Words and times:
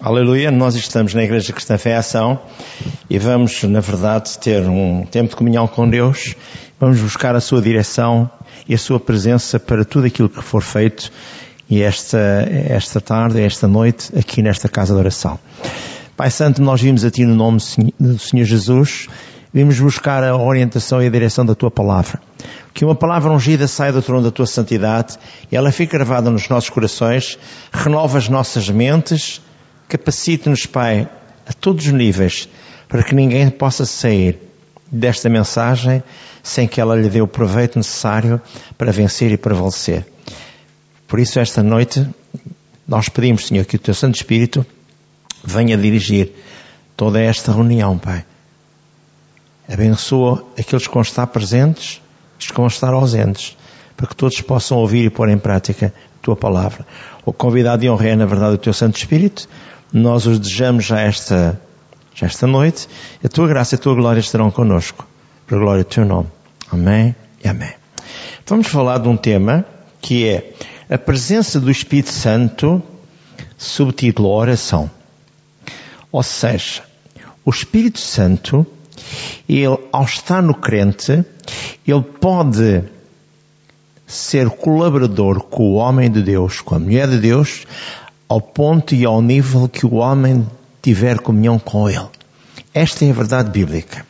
Aleluia, 0.00 0.52
nós 0.52 0.76
estamos 0.76 1.12
na 1.12 1.24
Igreja 1.24 1.52
Cristã 1.52 1.76
Fé 1.76 1.96
Ação 1.96 2.38
e 3.10 3.18
vamos, 3.18 3.64
na 3.64 3.80
verdade, 3.80 4.38
ter 4.38 4.62
um 4.62 5.04
tempo 5.04 5.30
de 5.30 5.34
comunhão 5.34 5.66
com 5.66 5.90
Deus. 5.90 6.36
Vamos 6.78 7.00
buscar 7.00 7.34
a 7.34 7.40
sua 7.40 7.60
direção 7.60 8.30
e 8.68 8.76
a 8.76 8.78
sua 8.78 9.00
presença 9.00 9.58
para 9.58 9.84
tudo 9.84 10.06
aquilo 10.06 10.28
que 10.28 10.40
for 10.40 10.62
feito 10.62 11.10
e 11.68 11.82
esta, 11.82 12.16
esta 12.68 13.00
tarde, 13.00 13.42
esta 13.42 13.66
noite, 13.66 14.16
aqui 14.16 14.40
nesta 14.40 14.68
casa 14.68 14.94
de 14.94 15.00
oração. 15.00 15.36
Pai 16.16 16.30
Santo, 16.30 16.62
nós 16.62 16.80
vimos 16.80 17.04
a 17.04 17.10
Ti 17.10 17.24
no 17.24 17.34
nome 17.34 17.58
do 17.98 18.20
Senhor 18.20 18.44
Jesus, 18.44 19.08
vimos 19.52 19.80
buscar 19.80 20.22
a 20.22 20.36
orientação 20.36 21.02
e 21.02 21.08
a 21.08 21.10
direção 21.10 21.44
da 21.44 21.56
Tua 21.56 21.72
palavra. 21.72 22.20
Que 22.72 22.84
uma 22.84 22.94
palavra 22.94 23.32
ungida 23.32 23.66
saia 23.66 23.92
do 23.92 24.00
trono 24.00 24.22
da 24.22 24.30
Tua 24.30 24.46
santidade 24.46 25.18
e 25.50 25.56
ela 25.56 25.72
fique 25.72 25.92
gravada 25.94 26.30
nos 26.30 26.48
nossos 26.48 26.70
corações, 26.70 27.36
renova 27.72 28.16
as 28.16 28.28
nossas 28.28 28.70
mentes, 28.70 29.42
Capacite-nos, 29.88 30.66
Pai, 30.66 31.08
a 31.46 31.52
todos 31.52 31.86
os 31.86 31.92
níveis, 31.92 32.48
para 32.88 33.02
que 33.02 33.14
ninguém 33.14 33.48
possa 33.48 33.86
sair 33.86 34.38
desta 34.90 35.28
mensagem 35.28 36.02
sem 36.42 36.66
que 36.68 36.80
ela 36.80 36.94
lhe 36.94 37.08
dê 37.08 37.20
o 37.20 37.26
proveito 37.26 37.78
necessário 37.78 38.40
para 38.76 38.92
vencer 38.92 39.32
e 39.32 39.36
prevalecer. 39.36 40.06
Por 41.06 41.18
isso, 41.18 41.40
esta 41.40 41.62
noite, 41.62 42.06
nós 42.86 43.08
pedimos, 43.08 43.46
Senhor, 43.46 43.64
que 43.64 43.76
o 43.76 43.78
Teu 43.78 43.94
Santo 43.94 44.16
Espírito 44.16 44.64
venha 45.44 45.76
dirigir 45.76 46.32
toda 46.96 47.20
esta 47.20 47.52
reunião, 47.52 47.98
Pai. 47.98 48.24
Abençoa 49.66 50.46
aqueles 50.58 50.86
que 50.86 50.92
vão 50.92 51.02
estar 51.02 51.26
presentes, 51.26 52.00
os 52.38 52.46
que 52.46 52.56
vão 52.56 52.66
estar 52.66 52.92
ausentes, 52.92 53.56
para 53.96 54.06
que 54.06 54.16
todos 54.16 54.40
possam 54.40 54.78
ouvir 54.78 55.04
e 55.04 55.10
pôr 55.10 55.28
em 55.28 55.38
prática 55.38 55.92
a 55.96 56.22
Tua 56.22 56.36
palavra. 56.36 56.86
O 57.24 57.32
convidado 57.32 57.84
e 57.84 57.90
honra 57.90 58.08
é, 58.08 58.16
na 58.16 58.26
verdade, 58.26 58.54
o 58.54 58.58
Teu 58.58 58.72
Santo 58.72 58.96
Espírito, 58.96 59.48
nós 59.92 60.26
os 60.26 60.38
desejamos 60.38 60.84
já 60.84 61.00
esta, 61.00 61.60
já 62.14 62.26
esta 62.26 62.46
noite. 62.46 62.88
A 63.24 63.28
tua 63.28 63.48
graça 63.48 63.74
e 63.74 63.76
a 63.76 63.80
tua 63.80 63.94
glória 63.94 64.20
estarão 64.20 64.50
connosco. 64.50 65.06
Para 65.46 65.56
a 65.56 65.60
glória 65.60 65.84
do 65.84 65.88
teu 65.88 66.04
nome. 66.04 66.28
Amém 66.70 67.14
e 67.42 67.48
amém. 67.48 67.72
Vamos 68.46 68.66
falar 68.66 68.98
de 68.98 69.08
um 69.08 69.16
tema 69.16 69.64
que 70.00 70.28
é 70.28 70.52
a 70.90 70.98
presença 70.98 71.60
do 71.60 71.70
Espírito 71.70 72.10
Santo, 72.10 72.82
subtítulo 73.56 74.28
oração. 74.28 74.90
Ou 76.10 76.22
seja, 76.22 76.82
o 77.44 77.50
Espírito 77.50 77.98
Santo, 77.98 78.66
ele, 79.48 79.78
ao 79.92 80.04
estar 80.04 80.42
no 80.42 80.54
crente, 80.54 81.24
ele 81.86 82.02
pode 82.02 82.84
ser 84.06 84.48
colaborador 84.48 85.40
com 85.40 85.72
o 85.72 85.74
homem 85.74 86.10
de 86.10 86.22
Deus, 86.22 86.62
com 86.62 86.74
a 86.74 86.78
mulher 86.78 87.08
de 87.08 87.18
Deus, 87.18 87.66
ao 88.28 88.40
ponto 88.40 88.94
e 88.94 89.04
ao 89.04 89.22
nível 89.22 89.68
que 89.68 89.86
o 89.86 89.94
homem 89.94 90.46
tiver 90.82 91.18
comunhão 91.20 91.58
com 91.58 91.88
Ele. 91.88 92.08
Esta 92.74 93.04
é 93.04 93.10
a 93.10 93.14
verdade 93.14 93.50
bíblica. 93.50 94.04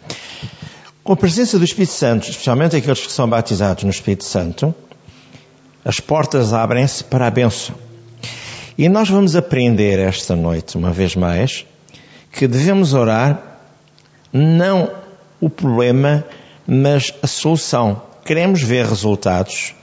Com 1.04 1.12
a 1.12 1.16
presença 1.16 1.58
do 1.58 1.64
Espírito 1.64 1.92
Santo, 1.92 2.28
especialmente 2.28 2.76
aqueles 2.76 3.06
que 3.06 3.12
são 3.12 3.28
batizados 3.28 3.84
no 3.84 3.90
Espírito 3.90 4.24
Santo, 4.24 4.74
as 5.84 6.00
portas 6.00 6.52
abrem-se 6.52 7.04
para 7.04 7.26
a 7.26 7.30
bênção. 7.30 7.74
E 8.76 8.88
nós 8.88 9.08
vamos 9.08 9.34
aprender 9.34 9.98
esta 9.98 10.36
noite, 10.36 10.76
uma 10.76 10.90
vez 10.90 11.16
mais, 11.16 11.64
que 12.30 12.46
devemos 12.46 12.94
orar 12.94 13.42
não 14.32 14.90
o 15.40 15.48
problema, 15.48 16.24
mas 16.66 17.14
a 17.22 17.26
solução. 17.26 18.02
Queremos 18.24 18.62
ver 18.62 18.84
resultados 18.84 19.74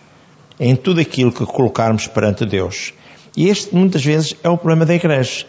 em 0.60 0.76
tudo 0.76 1.02
aquilo 1.02 1.32
que 1.32 1.46
colocarmos 1.46 2.08
perante 2.08 2.46
Deus. 2.46 2.94
E 3.36 3.50
este, 3.50 3.76
muitas 3.76 4.04
vezes, 4.04 4.36
é 4.44 4.50
o 4.50 4.58
problema 4.58 4.86
da 4.86 4.94
igreja. 4.94 5.46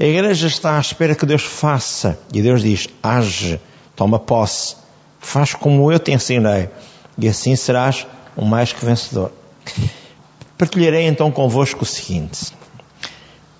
A 0.00 0.04
igreja 0.04 0.46
está 0.46 0.76
à 0.76 0.80
espera 0.80 1.14
que 1.14 1.26
Deus 1.26 1.42
faça. 1.42 2.18
E 2.32 2.40
Deus 2.40 2.62
diz: 2.62 2.88
age, 3.02 3.60
toma 3.94 4.18
posse, 4.18 4.76
faz 5.18 5.54
como 5.54 5.90
eu 5.92 5.98
te 5.98 6.12
ensinei. 6.12 6.68
E 7.18 7.28
assim 7.28 7.56
serás 7.56 8.06
o 8.36 8.44
mais 8.44 8.72
que 8.72 8.84
vencedor. 8.84 9.32
Partilharei 10.56 11.06
então 11.06 11.30
convosco 11.30 11.82
o 11.82 11.86
seguinte. 11.86 12.52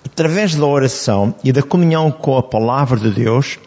Através 0.05 0.55
da 0.55 0.65
oração 0.65 1.35
e 1.43 1.51
da 1.51 1.61
comunhão 1.61 2.11
com 2.11 2.37
a 2.37 2.43
palavra 2.43 2.99
de 2.99 3.11
Deus, 3.11 3.59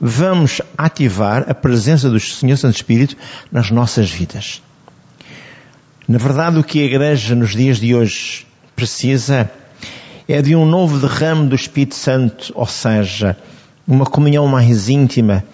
vamos 0.00 0.60
ativar 0.76 1.44
a 1.48 1.54
presença 1.54 2.08
do 2.08 2.18
Senhor 2.18 2.56
Santo 2.56 2.76
Espírito 2.76 3.16
nas 3.50 3.70
nossas 3.70 4.10
vidas. 4.10 4.62
Na 6.08 6.18
verdade, 6.18 6.58
o 6.58 6.64
que 6.64 6.80
a 6.80 6.84
igreja 6.84 7.34
nos 7.34 7.50
dias 7.50 7.78
de 7.78 7.94
hoje 7.94 8.46
precisa 8.74 9.50
é 10.28 10.40
de 10.40 10.54
um 10.54 10.64
novo 10.64 10.98
derrame 10.98 11.48
do 11.48 11.54
Espírito 11.54 11.94
Santo, 11.94 12.52
ou 12.54 12.66
seja, 12.66 13.36
uma 13.86 14.06
comunhão 14.06 14.46
mais 14.46 14.88
íntima, 14.88 15.44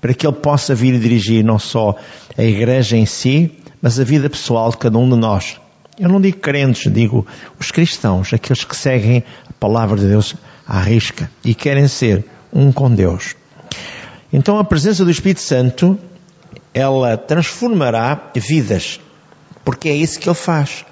para 0.00 0.14
que 0.14 0.26
ele 0.26 0.36
possa 0.36 0.74
vir 0.74 0.98
dirigir 0.98 1.44
não 1.44 1.58
só 1.58 1.96
a 2.36 2.42
igreja 2.42 2.96
em 2.96 3.06
si, 3.06 3.52
mas 3.80 3.98
a 3.98 4.04
vida 4.04 4.30
pessoal 4.30 4.70
de 4.70 4.76
cada 4.76 4.98
um 4.98 5.08
de 5.08 5.16
nós. 5.16 5.60
Eu 5.98 6.08
não 6.08 6.20
digo 6.20 6.38
crentes, 6.38 6.90
digo 6.92 7.26
os 7.58 7.70
cristãos, 7.70 8.32
aqueles 8.32 8.64
que 8.64 8.76
seguem 8.76 9.24
a 9.48 9.52
palavra 9.54 9.98
de 9.98 10.06
Deus 10.06 10.34
à 10.66 10.80
risca 10.80 11.30
e 11.44 11.54
querem 11.54 11.88
ser 11.88 12.24
um 12.52 12.72
com 12.72 12.90
Deus. 12.94 13.34
Então 14.32 14.58
a 14.58 14.64
presença 14.64 15.04
do 15.04 15.10
Espírito 15.10 15.40
Santo, 15.40 15.98
ela 16.72 17.16
transformará 17.16 18.30
vidas, 18.34 19.00
porque 19.64 19.88
é 19.88 19.94
isso 19.94 20.20
que 20.20 20.28
ele 20.28 20.36
faz. 20.36 20.84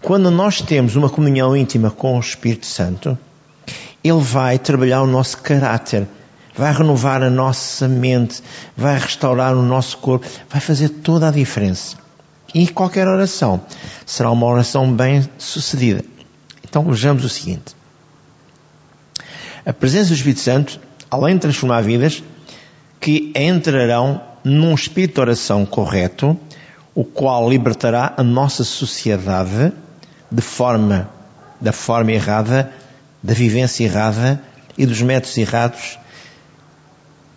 Quando 0.00 0.30
nós 0.30 0.60
temos 0.60 0.96
uma 0.96 1.08
comunhão 1.08 1.56
íntima 1.56 1.90
com 1.90 2.16
o 2.16 2.20
Espírito 2.20 2.66
Santo, 2.66 3.16
Ele 4.02 4.20
vai 4.20 4.58
trabalhar 4.58 5.02
o 5.02 5.06
nosso 5.06 5.38
caráter, 5.38 6.06
vai 6.54 6.72
renovar 6.72 7.22
a 7.22 7.30
nossa 7.30 7.86
mente, 7.86 8.42
vai 8.76 8.98
restaurar 8.98 9.54
o 9.54 9.62
nosso 9.62 9.98
corpo, 9.98 10.26
vai 10.48 10.60
fazer 10.60 10.88
toda 10.88 11.28
a 11.28 11.30
diferença. 11.30 11.96
E 12.54 12.68
qualquer 12.68 13.08
oração 13.08 13.62
será 14.04 14.30
uma 14.30 14.46
oração 14.46 14.92
bem 14.92 15.26
sucedida. 15.38 16.04
Então 16.64 16.84
vejamos 16.84 17.24
o 17.24 17.28
seguinte. 17.28 17.74
A 19.64 19.72
presença 19.72 20.08
do 20.08 20.14
Espírito 20.14 20.40
Santo, 20.40 20.80
além 21.10 21.36
de 21.36 21.42
transformar 21.42 21.82
vidas, 21.82 22.22
que 23.00 23.32
entrarão 23.34 24.20
num 24.44 24.74
espírito 24.74 25.14
de 25.14 25.20
oração 25.20 25.64
correto, 25.64 26.36
o 26.94 27.04
qual 27.04 27.48
libertará 27.48 28.14
a 28.16 28.22
nossa 28.22 28.64
sociedade 28.64 29.72
de 30.30 30.42
forma, 30.42 31.10
da 31.60 31.72
forma 31.72 32.12
errada, 32.12 32.72
da 33.22 33.32
vivência 33.32 33.84
errada 33.84 34.42
e 34.76 34.84
dos 34.84 35.00
métodos 35.00 35.36
errados 35.38 35.98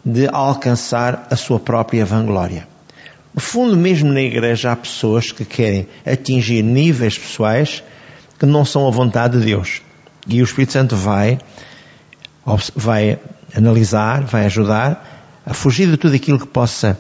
de 0.04 0.28
alcançar 0.28 1.28
a 1.30 1.36
sua 1.36 1.60
própria 1.60 2.06
vanglória. 2.06 2.68
No 3.34 3.42
fundo, 3.42 3.76
mesmo 3.76 4.12
na 4.12 4.22
igreja 4.22 4.72
há 4.72 4.76
pessoas 4.76 5.32
que 5.32 5.44
querem 5.44 5.88
atingir 6.06 6.62
níveis 6.62 7.18
pessoais 7.18 7.84
que 8.40 8.46
não 8.46 8.64
são 8.64 8.88
a 8.88 8.92
vontade 8.92 9.40
de 9.40 9.46
Deus. 9.46 9.82
E 10.28 10.42
o 10.42 10.46
Espírito 10.46 10.74
Santo 10.74 10.96
vai, 10.96 11.38
vai 12.76 13.20
analisar, 13.56 14.24
vai 14.24 14.46
ajudar 14.46 15.42
a 15.46 15.54
fugir 15.54 15.90
de 15.90 15.98
tudo 15.98 16.16
aquilo 16.16 16.40
que 16.40 16.48
possa 16.48 16.98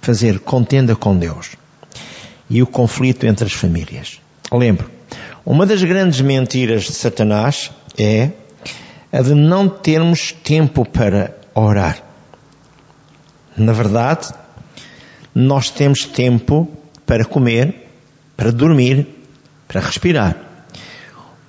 fazer 0.00 0.38
contenda 0.40 0.94
com 0.94 1.16
Deus 1.16 1.59
e 2.50 2.60
o 2.60 2.66
conflito 2.66 3.24
entre 3.24 3.46
as 3.46 3.52
famílias. 3.52 4.20
Lembro, 4.52 4.90
uma 5.46 5.64
das 5.64 5.82
grandes 5.82 6.20
mentiras 6.20 6.82
de 6.82 6.92
Satanás 6.92 7.70
é 7.96 8.30
a 9.12 9.22
de 9.22 9.34
não 9.34 9.68
termos 9.68 10.32
tempo 10.32 10.84
para 10.84 11.36
orar. 11.54 12.02
Na 13.56 13.72
verdade, 13.72 14.28
nós 15.34 15.70
temos 15.70 16.04
tempo 16.04 16.68
para 17.06 17.24
comer, 17.24 17.88
para 18.36 18.50
dormir, 18.50 19.06
para 19.68 19.80
respirar. 19.80 20.36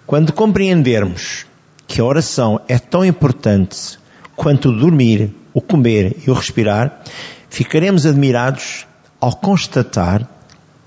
Quando 0.05 0.33
compreendermos 0.33 1.45
que 1.87 2.01
a 2.01 2.05
oração 2.05 2.61
é 2.67 2.77
tão 2.77 3.03
importante 3.03 3.99
quanto 4.35 4.69
o 4.69 4.77
dormir, 4.77 5.33
o 5.53 5.61
comer 5.61 6.17
e 6.25 6.29
o 6.29 6.33
respirar, 6.33 7.01
ficaremos 7.49 8.05
admirados 8.05 8.85
ao 9.19 9.35
constatar 9.35 10.27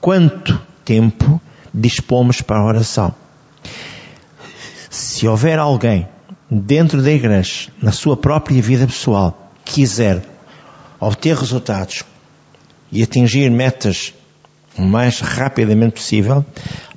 quanto 0.04 0.60
tempo 0.84 1.40
dispomos 1.72 2.42
para 2.42 2.58
a 2.60 2.66
oração. 2.66 3.14
Se 4.90 5.26
houver 5.26 5.58
alguém 5.58 6.06
dentro 6.50 7.02
da 7.02 7.10
igreja, 7.10 7.70
na 7.80 7.90
sua 7.90 8.14
própria 8.14 8.60
vida 8.60 8.86
pessoal, 8.86 9.50
quiser 9.64 10.22
obter 11.00 11.34
resultados 11.34 12.04
e 12.92 13.02
atingir 13.02 13.50
metas 13.50 14.12
o 14.76 14.82
mais 14.82 15.20
rapidamente 15.20 15.94
possível, 15.94 16.44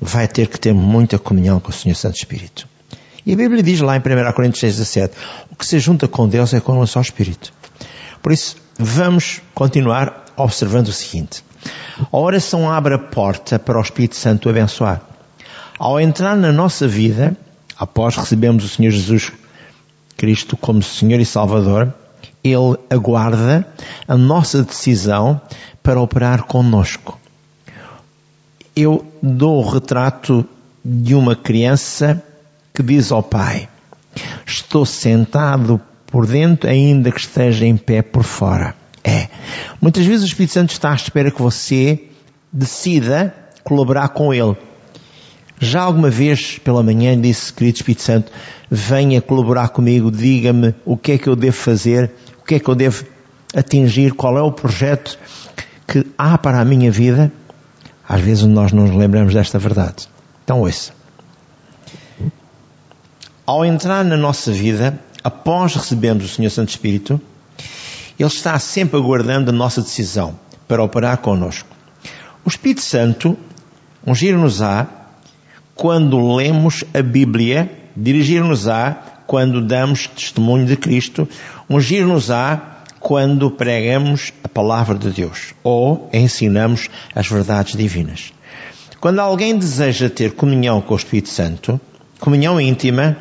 vai 0.02 0.28
ter 0.28 0.50
que 0.50 0.60
ter 0.60 0.74
muita 0.74 1.18
comunhão 1.18 1.62
com 1.62 1.70
o 1.70 1.74
Senhor 1.74 1.96
Santo 1.96 2.18
Espírito. 2.18 2.68
E 3.26 3.32
a 3.32 3.38
Bíblia 3.38 3.64
diz 3.64 3.80
lá 3.80 3.96
em 3.96 4.02
1 4.02 4.34
Coríntios 4.34 4.60
6, 4.60 4.76
17, 4.80 5.16
o 5.50 5.56
que 5.56 5.66
se 5.66 5.80
junta 5.80 6.10
com 6.10 6.28
Deus 6.28 6.54
é 6.54 6.60
com 6.60 6.78
o 6.78 6.86
só 6.86 7.00
Espírito. 7.00 7.54
Por 8.22 8.34
isso, 8.34 8.58
vamos 8.78 9.42
continuar 9.54 10.27
observando 10.38 10.88
o 10.88 10.94
seguinte. 10.94 11.44
A 12.12 12.18
oração 12.18 12.70
abre 12.72 12.94
a 12.94 13.00
porta 13.00 13.58
para 13.58 13.78
o 13.78 13.82
Espírito 13.82 14.16
Santo 14.16 14.50
abençoar. 14.50 15.02
Ao 15.80 16.00
entrar 16.00 16.36
na 16.36 16.52
nossa 16.52 16.88
vida, 16.88 17.36
após 17.78 18.16
recebermos 18.16 18.64
o 18.64 18.70
Senhor 18.70 18.92
Jesus 18.92 19.32
Cristo 20.16 20.58
como 20.58 20.82
Senhor 20.82 21.20
e 21.20 21.26
Salvador, 21.26 21.94
Ele 22.44 22.78
aguarda 22.90 23.68
a 24.08 24.18
nossa 24.18 24.64
decisão 24.64 25.40
para 25.84 26.02
operar 26.02 26.44
conosco. 26.44 27.20
Eu 28.76 29.06
dou 29.22 29.64
o 29.64 29.70
retrato 29.70 30.46
de 30.84 31.14
uma 31.16 31.36
criança 31.36 32.24
que 32.74 32.82
diz 32.82 33.12
ao 33.12 33.24
pai: 33.24 33.68
Estou 34.46 34.86
sentado 34.86 35.80
por 36.08 36.26
dentro, 36.26 36.70
ainda 36.70 37.12
que 37.12 37.20
esteja 37.20 37.66
em 37.66 37.76
pé 37.76 38.02
por 38.02 38.24
fora. 38.24 38.76
É. 39.08 39.30
Muitas 39.80 40.06
vezes 40.06 40.24
o 40.24 40.28
Espírito 40.28 40.52
Santo 40.52 40.72
está 40.72 40.92
à 40.92 40.96
espera 40.96 41.32
que 41.32 41.42
você 41.42 42.10
decida 42.52 43.34
colaborar 43.64 44.10
com 44.10 44.34
Ele. 44.34 44.58
Já 45.62 45.82
alguma 45.82 46.10
vez 46.10 46.60
pela 46.60 46.84
manhã 46.84 47.20
disse, 47.20 47.54
querido 47.54 47.78
Espírito 47.78 48.02
Santo, 48.02 48.32
venha 48.70 49.22
colaborar 49.22 49.70
comigo, 49.70 50.12
diga-me 50.12 50.76
o 50.84 50.98
que 50.98 51.14
é 51.14 51.18
que 51.18 51.30
eu 51.30 51.38
devo 51.38 51.56
fazer, 51.56 52.12
o 52.42 52.44
que 52.44 52.56
é 52.56 52.60
que 52.60 52.68
eu 52.68 52.76
devo 52.76 53.06
atingir, 53.56 54.12
qual 54.12 54.38
é 54.38 54.42
o 54.42 54.52
projeto 54.52 55.18
que 55.88 56.06
há 56.18 56.38
para 56.38 56.60
a 56.60 56.66
minha 56.66 56.92
vida. 56.92 57.32
Às 58.08 58.20
vezes 58.20 58.44
nós 58.44 58.74
não 58.74 58.88
nos 58.88 58.96
lembramos 58.96 59.34
desta 59.34 59.58
verdade. 59.58 60.10
Então 60.44 60.60
ouça. 60.60 60.92
Ao 63.46 63.64
entrar 63.64 64.04
na 64.04 64.18
nossa 64.18 64.52
vida, 64.52 65.00
após 65.24 65.76
recebermos 65.76 66.26
o 66.26 66.28
Senhor 66.28 66.50
Santo 66.50 66.70
Espírito, 66.70 67.22
Ele 68.20 68.28
está 68.28 68.58
sempre 68.60 68.98
aguardando 68.98 69.52
a 69.52 69.54
nossa 69.54 69.82
decisão 69.82 70.40
para 70.68 70.84
operar 70.84 71.18
connosco. 71.18 71.70
O 72.44 72.50
Espírito 72.50 72.82
Santo 72.82 73.38
ungir-nos-á 74.06 74.88
quando 75.76 76.36
lemos 76.36 76.84
a 76.94 77.02
Bíblia, 77.02 77.70
dirigir-nos-á 77.96 78.96
quando 79.28 79.62
damos 79.62 80.08
testemunho 80.08 80.66
de 80.66 80.78
Cristo, 80.78 81.28
ungir-nos-á 81.70 82.84
quando 83.00 83.52
pregamos 83.52 84.34
a 84.44 84.48
palavra 84.48 84.98
de 84.98 85.10
Deus 85.10 85.54
ou 85.64 86.10
ensinamos 86.12 86.90
as 87.14 87.28
verdades 87.28 87.76
divinas. 87.76 88.34
Quando 89.00 89.20
alguém 89.20 89.56
deseja 89.58 90.10
ter 90.10 90.34
comunhão 90.34 90.82
com 90.82 90.94
o 90.94 90.98
Espírito 90.98 91.30
Santo, 91.30 91.80
comunhão 92.20 92.60
íntima, 92.60 93.16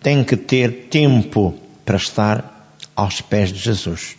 tem 0.00 0.24
que 0.24 0.36
ter 0.36 0.88
tempo 0.88 1.54
para 1.84 1.96
estar 1.96 2.59
aos 3.00 3.20
pés 3.20 3.52
de 3.52 3.58
Jesus. 3.58 4.16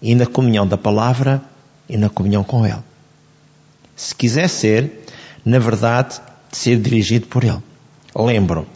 E 0.00 0.14
na 0.14 0.26
comunhão 0.26 0.66
da 0.66 0.76
palavra 0.76 1.42
e 1.88 1.96
na 1.96 2.08
comunhão 2.08 2.44
com 2.44 2.66
Ele 2.66 2.82
se 3.96 4.14
quiser 4.14 4.48
ser, 4.48 5.06
na 5.42 5.58
verdade, 5.58 6.20
ser 6.52 6.78
dirigido 6.78 7.26
por 7.26 7.42
Ele. 7.42 7.62
Lembro, 8.14 8.66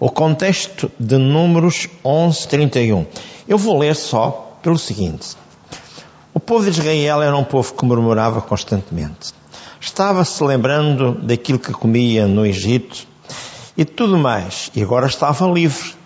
o 0.00 0.08
contexto 0.08 0.90
de 0.98 1.18
Números 1.18 1.88
11:31. 2.02 3.06
Eu 3.46 3.58
vou 3.58 3.78
ler 3.78 3.94
só 3.94 4.58
pelo 4.62 4.78
seguinte: 4.78 5.36
O 6.32 6.40
povo 6.40 6.64
de 6.64 6.70
Israel 6.70 7.22
era 7.22 7.36
um 7.36 7.44
povo 7.44 7.74
que 7.74 7.84
murmurava 7.84 8.40
constantemente. 8.40 9.34
Estava-se 9.78 10.42
lembrando 10.42 11.12
daquilo 11.22 11.58
que 11.58 11.72
comia 11.72 12.26
no 12.26 12.44
Egito 12.44 13.06
e 13.76 13.84
tudo 13.84 14.18
mais, 14.18 14.70
e 14.74 14.82
agora 14.82 15.06
estava 15.06 15.46
livre. 15.46 15.99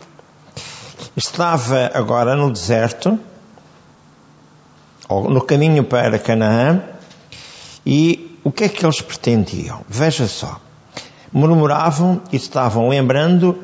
Estava 1.17 1.93
agora 1.95 2.35
no 2.35 2.51
deserto, 2.51 3.19
no 5.09 5.41
caminho 5.43 5.85
para 5.85 6.19
Canaã, 6.19 6.83
e 7.87 8.37
o 8.43 8.51
que 8.51 8.65
é 8.65 8.69
que 8.69 8.85
eles 8.85 9.01
pretendiam? 9.01 9.83
Veja 9.89 10.27
só. 10.27 10.61
Murmuravam 11.33 12.21
e 12.33 12.37
estavam 12.37 12.89
lembrando 12.89 13.63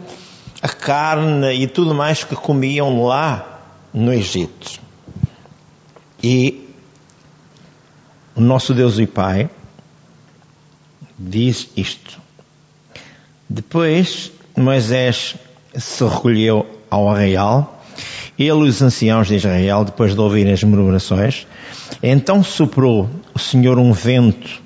a 0.63 0.69
carne 0.69 1.53
e 1.53 1.67
tudo 1.67 1.93
mais 1.93 2.23
que 2.23 2.37
comiam 2.37 3.05
lá 3.05 3.61
no 3.93 4.13
Egito. 4.13 4.81
E 6.23 6.69
o 8.37 8.41
nosso 8.41 8.73
Deus 8.73 8.99
e 8.99 9.07
Pai 9.07 9.51
diz 11.19 11.69
isto. 11.77 12.21
Depois 13.49 14.31
Moisés 14.57 15.35
se 15.75 16.05
recolheu 16.05 16.80
ao 16.91 17.09
arraial, 17.09 17.83
ele 18.39 18.49
e 18.49 18.69
os 18.69 18.83
anciãos 18.83 19.29
de 19.29 19.37
Israel, 19.37 19.85
depois 19.85 20.15
de 20.15 20.21
ouvirem 20.21 20.53
as 20.53 20.65
murmurações, 20.65 21.47
então 22.03 22.43
soprou 22.43 23.09
o 23.35 23.39
Senhor 23.39 23.79
um 23.79 23.93
vento 23.93 24.61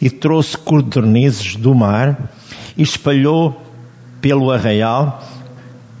e 0.00 0.08
trouxe 0.08 0.56
codornizes 0.56 1.56
do 1.56 1.74
mar 1.74 2.30
e 2.76 2.82
espalhou 2.82 3.60
pelo 4.20 4.50
arraial 4.50 5.22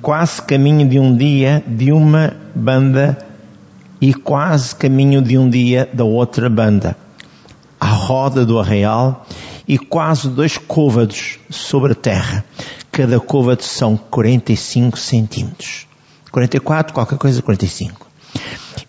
quase 0.00 0.40
caminho 0.42 0.88
de 0.88 0.98
um 0.98 1.16
dia 1.16 1.62
de 1.66 1.92
uma 1.92 2.36
banda 2.54 3.18
e 4.00 4.14
quase 4.14 4.74
caminho 4.74 5.20
de 5.20 5.36
um 5.36 5.50
dia 5.50 5.88
da 5.92 6.04
outra 6.04 6.48
banda, 6.48 6.96
à 7.80 7.88
roda 7.88 8.46
do 8.46 8.58
arraial 8.58 9.26
e 9.66 9.76
quase 9.76 10.28
dois 10.28 10.56
côvados 10.56 11.38
sobre 11.50 11.92
a 11.92 11.96
terra. 11.96 12.44
Cada 12.98 13.20
côvado 13.20 13.62
são 13.62 13.96
45 13.96 14.98
centímetros. 14.98 15.86
44, 16.32 16.92
qualquer 16.92 17.16
coisa, 17.16 17.40
45. 17.40 18.04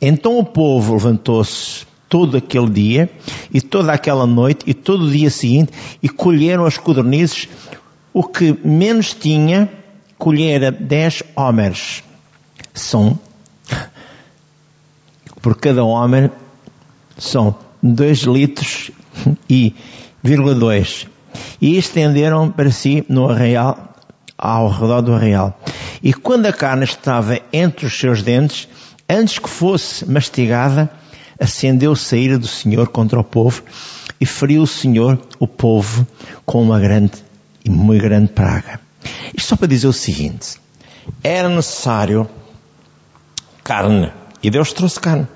Então 0.01 0.39
o 0.39 0.43
povo 0.43 0.93
levantou-se 0.93 1.85
todo 2.09 2.35
aquele 2.35 2.71
dia 2.71 3.11
e 3.53 3.61
toda 3.61 3.93
aquela 3.93 4.25
noite 4.25 4.63
e 4.65 4.73
todo 4.73 5.05
o 5.05 5.11
dia 5.11 5.29
seguinte 5.29 5.71
e 6.01 6.09
colheram 6.09 6.65
as 6.65 6.75
codornizes. 6.75 7.47
O 8.11 8.23
que 8.23 8.57
menos 8.65 9.13
tinha, 9.13 9.71
colhera 10.17 10.71
dez 10.71 11.21
homens. 11.35 12.03
São, 12.73 13.19
por 15.39 15.55
cada 15.55 15.83
homem, 15.83 16.31
são 17.15 17.55
dois 17.79 18.21
litros 18.21 18.89
e 19.47 19.75
vírgula 20.23 20.55
dois. 20.55 21.05
E 21.61 21.77
estenderam 21.77 22.49
para 22.49 22.71
si 22.71 23.05
no 23.07 23.29
arraial, 23.29 23.88
ao 24.39 24.69
redor 24.69 25.01
do 25.01 25.13
arraial. 25.13 25.59
E 26.01 26.13
quando 26.13 26.45
a 26.45 26.53
carne 26.53 26.85
estava 26.85 27.39
entre 27.51 27.85
os 27.85 27.99
seus 27.99 28.23
dentes, 28.23 28.69
antes 29.07 29.37
que 29.37 29.49
fosse 29.49 30.09
mastigada, 30.09 30.89
acendeu-se 31.37 32.15
a 32.15 32.17
ira 32.17 32.39
do 32.39 32.47
Senhor 32.47 32.87
contra 32.87 33.19
o 33.19 33.23
povo 33.23 33.61
e 34.19 34.25
feriu 34.25 34.61
o 34.61 34.67
Senhor 34.67 35.19
o 35.37 35.47
povo 35.47 36.07
com 36.45 36.63
uma 36.63 36.79
grande 36.79 37.11
e 37.63 37.69
muito 37.69 38.01
grande 38.01 38.31
praga. 38.31 38.79
Isto 39.35 39.49
só 39.49 39.55
para 39.57 39.67
dizer 39.67 39.87
o 39.87 39.93
seguinte: 39.93 40.57
era 41.21 41.49
necessário 41.49 42.29
carne 43.63 44.11
e 44.41 44.49
Deus 44.49 44.71
trouxe 44.71 44.99
carne. 44.99 45.27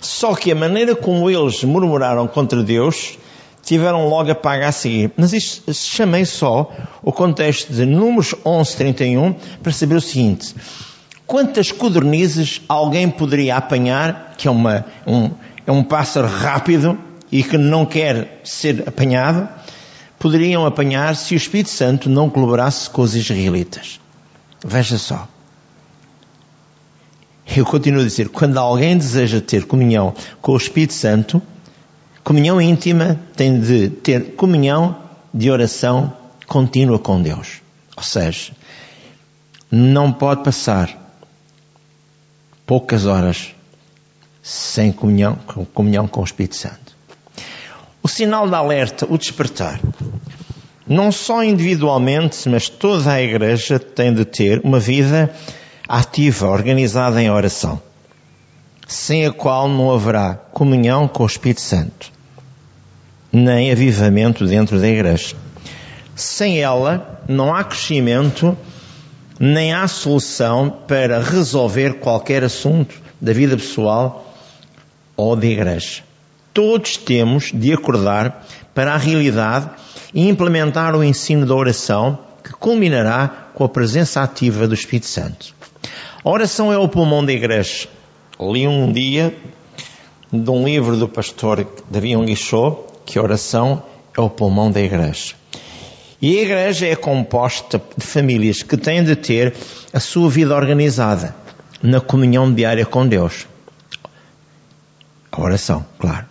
Só 0.00 0.34
que 0.34 0.50
a 0.50 0.54
maneira 0.54 0.94
como 0.94 1.28
eles 1.28 1.62
murmuraram 1.64 2.26
contra 2.26 2.62
Deus 2.62 3.18
tiveram 3.62 4.08
logo 4.08 4.30
a 4.30 4.34
paga 4.34 4.68
a 4.68 4.72
seguir. 4.72 5.12
Mas 5.16 5.32
isto 5.32 5.72
chamei 5.72 6.24
só 6.24 6.70
o 7.02 7.12
contexto 7.12 7.72
de 7.72 7.84
Números 7.84 8.34
11:31 8.44 9.34
para 9.62 9.72
saber 9.72 9.96
o 9.96 10.00
seguinte: 10.00 10.54
quantas 11.26 11.70
codornizes 11.70 12.60
alguém 12.68 13.08
poderia 13.08 13.56
apanhar, 13.56 14.34
que 14.36 14.48
é, 14.48 14.50
uma, 14.50 14.84
um, 15.06 15.30
é 15.66 15.72
um 15.72 15.82
pássaro 15.82 16.26
rápido 16.26 16.98
e 17.30 17.42
que 17.42 17.56
não 17.56 17.86
quer 17.86 18.40
ser 18.42 18.84
apanhado, 18.88 19.48
poderiam 20.18 20.66
apanhar 20.66 21.14
se 21.14 21.34
o 21.34 21.36
Espírito 21.36 21.70
Santo 21.70 22.10
não 22.10 22.28
colaborasse 22.28 22.90
com 22.90 23.02
os 23.02 23.14
israelitas. 23.14 24.00
Veja 24.64 24.98
só. 24.98 25.28
Eu 27.56 27.64
continuo 27.64 28.02
a 28.02 28.04
dizer, 28.04 28.28
quando 28.28 28.58
alguém 28.58 28.96
deseja 28.96 29.40
ter 29.40 29.64
comunhão 29.66 30.14
com 30.40 30.52
o 30.52 30.56
Espírito 30.56 30.92
Santo, 30.94 31.42
comunhão 32.30 32.60
íntima 32.60 33.18
tem 33.34 33.58
de 33.58 33.90
ter 33.90 34.36
comunhão 34.36 34.96
de 35.34 35.50
oração 35.50 36.12
contínua 36.46 36.96
com 36.96 37.20
Deus. 37.20 37.60
Ou 37.96 38.04
seja, 38.04 38.52
não 39.68 40.12
pode 40.12 40.44
passar 40.44 40.96
poucas 42.64 43.04
horas 43.04 43.52
sem 44.40 44.92
comunhão, 44.92 45.40
com 45.44 45.64
comunhão 45.64 46.06
com 46.06 46.20
o 46.20 46.24
Espírito 46.24 46.54
Santo. 46.54 46.96
O 48.00 48.06
sinal 48.06 48.48
de 48.48 48.54
alerta, 48.54 49.08
o 49.10 49.18
despertar. 49.18 49.80
Não 50.86 51.10
só 51.10 51.42
individualmente, 51.42 52.48
mas 52.48 52.68
toda 52.68 53.10
a 53.10 53.20
igreja 53.20 53.76
tem 53.80 54.14
de 54.14 54.24
ter 54.24 54.60
uma 54.62 54.78
vida 54.78 55.34
ativa, 55.88 56.46
organizada 56.46 57.20
em 57.20 57.28
oração, 57.28 57.82
sem 58.86 59.26
a 59.26 59.32
qual 59.32 59.68
não 59.68 59.92
haverá 59.92 60.36
comunhão 60.52 61.08
com 61.08 61.24
o 61.24 61.26
Espírito 61.26 61.60
Santo, 61.60 62.19
nem 63.32 63.70
avivamento 63.70 64.46
dentro 64.46 64.78
da 64.80 64.88
igreja. 64.88 65.34
Sem 66.14 66.60
ela, 66.60 67.22
não 67.28 67.54
há 67.54 67.64
crescimento 67.64 68.56
nem 69.42 69.72
há 69.72 69.88
solução 69.88 70.68
para 70.86 71.18
resolver 71.18 71.94
qualquer 71.94 72.44
assunto 72.44 73.00
da 73.18 73.32
vida 73.32 73.56
pessoal 73.56 74.34
ou 75.16 75.34
da 75.34 75.46
igreja. 75.46 76.02
Todos 76.52 76.98
temos 76.98 77.50
de 77.54 77.72
acordar 77.72 78.46
para 78.74 78.92
a 78.92 78.98
realidade 78.98 79.70
e 80.12 80.28
implementar 80.28 80.94
o 80.94 81.02
ensino 81.02 81.46
da 81.46 81.54
oração 81.54 82.18
que 82.44 82.52
culminará 82.52 83.48
com 83.54 83.64
a 83.64 83.68
presença 83.68 84.20
ativa 84.20 84.68
do 84.68 84.74
Espírito 84.74 85.06
Santo. 85.06 85.54
A 86.22 86.28
oração 86.28 86.70
é 86.70 86.76
o 86.76 86.88
pulmão 86.88 87.24
da 87.24 87.32
igreja. 87.32 87.88
Li 88.38 88.68
um 88.68 88.92
dia 88.92 89.34
de 90.30 90.50
um 90.50 90.66
livro 90.66 90.98
do 90.98 91.08
pastor 91.08 91.66
Davi 91.90 92.14
Onguichot 92.14 92.89
que 93.10 93.18
a 93.18 93.22
oração 93.22 93.82
é 94.16 94.20
o 94.20 94.30
pulmão 94.30 94.70
da 94.70 94.80
igreja. 94.80 95.34
E 96.22 96.38
a 96.38 96.42
igreja 96.42 96.86
é 96.86 96.94
composta 96.94 97.82
de 97.96 98.06
famílias 98.06 98.62
que 98.62 98.76
têm 98.76 99.02
de 99.02 99.16
ter 99.16 99.52
a 99.92 99.98
sua 99.98 100.30
vida 100.30 100.54
organizada 100.54 101.34
na 101.82 102.00
comunhão 102.00 102.54
diária 102.54 102.86
com 102.86 103.04
Deus. 103.08 103.48
A 105.32 105.40
oração, 105.40 105.84
claro. 105.98 106.24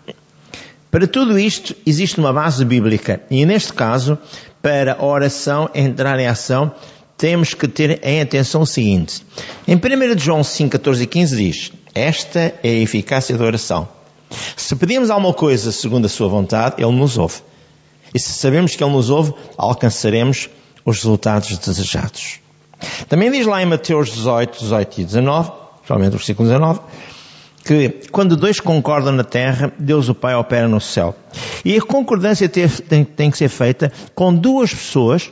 Para 0.90 1.06
tudo 1.06 1.38
isto 1.38 1.76
existe 1.86 2.18
uma 2.18 2.32
base 2.32 2.64
bíblica 2.64 3.22
e 3.30 3.46
neste 3.46 3.74
caso, 3.74 4.18
para 4.62 4.94
a 4.94 5.06
oração 5.06 5.70
entrar 5.76 6.18
em 6.18 6.28
ação, 6.28 6.74
temos 7.18 7.54
que 7.54 7.68
ter 7.68 8.00
em 8.04 8.22
atenção 8.22 8.62
o 8.62 8.66
seguinte. 8.66 9.22
Em 9.68 9.76
1 9.76 10.18
João 10.18 10.46
5, 10.46 10.72
14 10.72 11.04
e 11.04 11.08
15 11.08 11.36
diz, 11.36 11.74
esta 11.94 12.40
é 12.40 12.70
a 12.70 12.74
eficácia 12.74 13.38
da 13.38 13.44
oração. 13.44 13.99
Se 14.56 14.76
pedimos 14.76 15.10
alguma 15.10 15.34
coisa 15.34 15.72
segundo 15.72 16.06
a 16.06 16.10
sua 16.10 16.28
vontade, 16.28 16.76
Ele 16.78 16.92
nos 16.92 17.18
ouve. 17.18 17.42
E 18.14 18.20
se 18.20 18.32
sabemos 18.34 18.76
que 18.76 18.84
Ele 18.84 18.94
nos 18.94 19.10
ouve, 19.10 19.34
alcançaremos 19.58 20.50
os 20.86 20.98
resultados 20.98 21.58
desejados. 21.58 22.40
Também 23.08 23.32
diz 23.32 23.46
lá 23.46 23.62
em 23.62 23.66
Mateus 23.66 24.10
18, 24.10 24.60
18 24.60 25.02
e 25.02 25.06
19, 25.06 25.52
principalmente 25.78 26.10
o 26.10 26.18
versículo 26.18 26.48
19, 26.48 26.80
que 27.64 28.08
quando 28.12 28.38
dois 28.38 28.60
concordam 28.60 29.14
na 29.14 29.24
terra, 29.24 29.72
Deus 29.78 30.10
o 30.10 30.16
Pai 30.16 30.36
opera 30.36 30.68
no 30.68 30.80
céu. 30.80 31.16
E 31.64 31.76
a 31.76 31.82
concordância 31.82 32.48
tem, 32.48 33.04
tem 33.04 33.32
que 33.32 33.38
ser 33.38 33.50
feita 33.50 33.92
com 34.16 34.34
duas 34.34 34.74
pessoas 34.74 35.32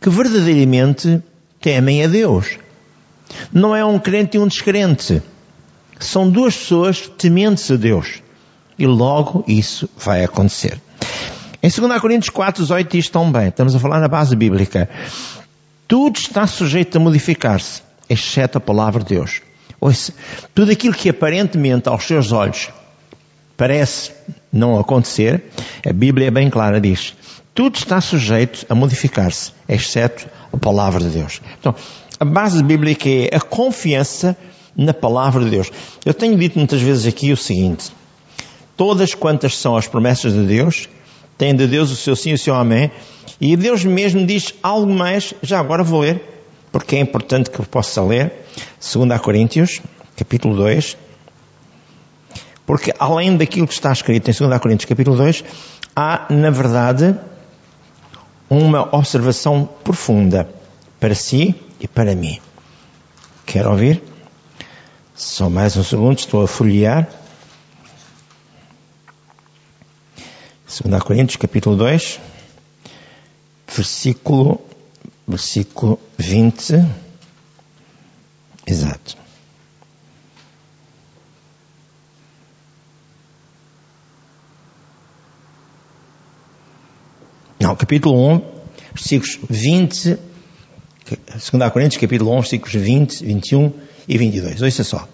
que 0.00 0.10
verdadeiramente 0.10 1.22
temem 1.60 2.04
a 2.04 2.08
Deus. 2.08 2.58
Não 3.52 3.76
é 3.76 3.84
um 3.84 3.98
crente 3.98 4.36
e 4.36 4.40
um 4.40 4.46
descrente. 4.46 5.22
São 5.98 6.28
duas 6.28 6.56
pessoas 6.56 7.06
tementes 7.18 7.70
a 7.70 7.76
Deus. 7.76 8.22
E 8.80 8.86
logo 8.86 9.44
isso 9.46 9.90
vai 9.94 10.24
acontecer. 10.24 10.80
Em 11.62 11.68
2 11.68 12.00
Coríntios 12.00 12.30
4, 12.30 12.62
18 12.62 12.90
diz 12.90 13.10
tão 13.10 13.30
bem, 13.30 13.48
estamos 13.48 13.76
a 13.76 13.78
falar 13.78 14.00
na 14.00 14.08
base 14.08 14.34
bíblica, 14.34 14.88
tudo 15.86 16.16
está 16.16 16.46
sujeito 16.46 16.96
a 16.96 16.98
modificar-se, 16.98 17.82
exceto 18.08 18.56
a 18.56 18.60
palavra 18.60 19.02
de 19.04 19.16
Deus. 19.16 19.42
Ouça, 19.78 20.14
tudo 20.54 20.72
aquilo 20.72 20.94
que 20.94 21.10
aparentemente 21.10 21.90
aos 21.90 22.04
seus 22.04 22.32
olhos 22.32 22.70
parece 23.54 24.12
não 24.50 24.80
acontecer, 24.80 25.44
a 25.86 25.92
Bíblia 25.92 26.28
é 26.28 26.30
bem 26.30 26.48
clara, 26.48 26.80
diz, 26.80 27.14
tudo 27.54 27.76
está 27.76 28.00
sujeito 28.00 28.64
a 28.70 28.74
modificar-se, 28.74 29.52
exceto 29.68 30.26
a 30.50 30.56
palavra 30.56 31.00
de 31.00 31.10
Deus. 31.10 31.42
Então, 31.60 31.74
a 32.18 32.24
base 32.24 32.62
bíblica 32.62 33.10
é 33.10 33.36
a 33.36 33.40
confiança 33.40 34.34
na 34.74 34.94
palavra 34.94 35.44
de 35.44 35.50
Deus. 35.50 35.70
Eu 36.02 36.14
tenho 36.14 36.38
dito 36.38 36.58
muitas 36.58 36.80
vezes 36.80 37.06
aqui 37.06 37.30
o 37.30 37.36
seguinte, 37.36 37.92
todas 38.80 39.14
quantas 39.14 39.58
são 39.58 39.76
as 39.76 39.86
promessas 39.86 40.32
de 40.32 40.42
Deus, 40.42 40.88
têm 41.36 41.54
de 41.54 41.66
Deus 41.66 41.90
o 41.90 41.96
seu 41.96 42.16
sim 42.16 42.30
e 42.30 42.32
o 42.32 42.38
seu 42.38 42.54
amém, 42.54 42.90
e 43.38 43.54
Deus 43.54 43.84
mesmo 43.84 44.26
diz 44.26 44.54
algo 44.62 44.90
mais, 44.90 45.34
já 45.42 45.60
agora 45.60 45.84
vou 45.84 46.00
ler, 46.00 46.22
porque 46.72 46.96
é 46.96 46.98
importante 46.98 47.50
que 47.50 47.60
eu 47.60 47.66
possa 47.66 48.02
ler, 48.02 48.32
2 48.80 49.20
Coríntios, 49.20 49.82
capítulo 50.16 50.56
2, 50.56 50.96
porque 52.64 52.90
além 52.98 53.36
daquilo 53.36 53.66
que 53.66 53.74
está 53.74 53.92
escrito 53.92 54.30
em 54.30 54.48
2 54.48 54.58
Coríntios, 54.58 54.88
capítulo 54.88 55.14
2, 55.14 55.44
há, 55.94 56.24
na 56.30 56.48
verdade, 56.48 57.14
uma 58.48 58.96
observação 58.96 59.68
profunda 59.84 60.48
para 60.98 61.14
si 61.14 61.54
e 61.78 61.86
para 61.86 62.14
mim. 62.14 62.38
Quer 63.44 63.66
ouvir? 63.66 64.02
Só 65.14 65.50
mais 65.50 65.76
um 65.76 65.84
segundo, 65.84 66.18
estou 66.18 66.42
a 66.42 66.48
folhear. 66.48 67.19
2 70.70 71.02
Coríntios, 71.02 71.36
capítulo 71.36 71.76
2, 71.76 72.20
versículo 73.74 74.60
versículo 75.26 75.98
20. 76.16 76.86
Exato. 78.64 79.16
Não, 87.58 87.74
capítulo 87.74 88.16
1, 88.34 88.42
versículos 88.94 89.38
20, 89.50 90.18
2 91.34 91.72
Coríntios, 91.72 92.00
capítulo 92.00 92.30
1, 92.30 92.40
versículos 92.42 92.74
20, 92.74 93.24
21 93.24 93.72
e 94.06 94.16
22. 94.16 94.62
Ouça 94.62 94.84
só. 94.84 95.08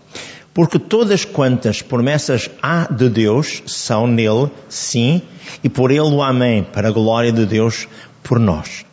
Porque 0.56 0.78
todas 0.78 1.22
quantas 1.22 1.82
promessas 1.82 2.48
há 2.62 2.90
de 2.90 3.10
Deus 3.10 3.62
são 3.66 4.06
nele, 4.06 4.50
sim, 4.70 5.20
e 5.62 5.68
por 5.68 5.90
ele 5.90 6.00
o 6.00 6.22
amém, 6.22 6.62
para 6.62 6.88
a 6.88 6.90
glória 6.90 7.30
de 7.30 7.44
Deus 7.44 7.86
por 8.22 8.40
nós. 8.40 8.86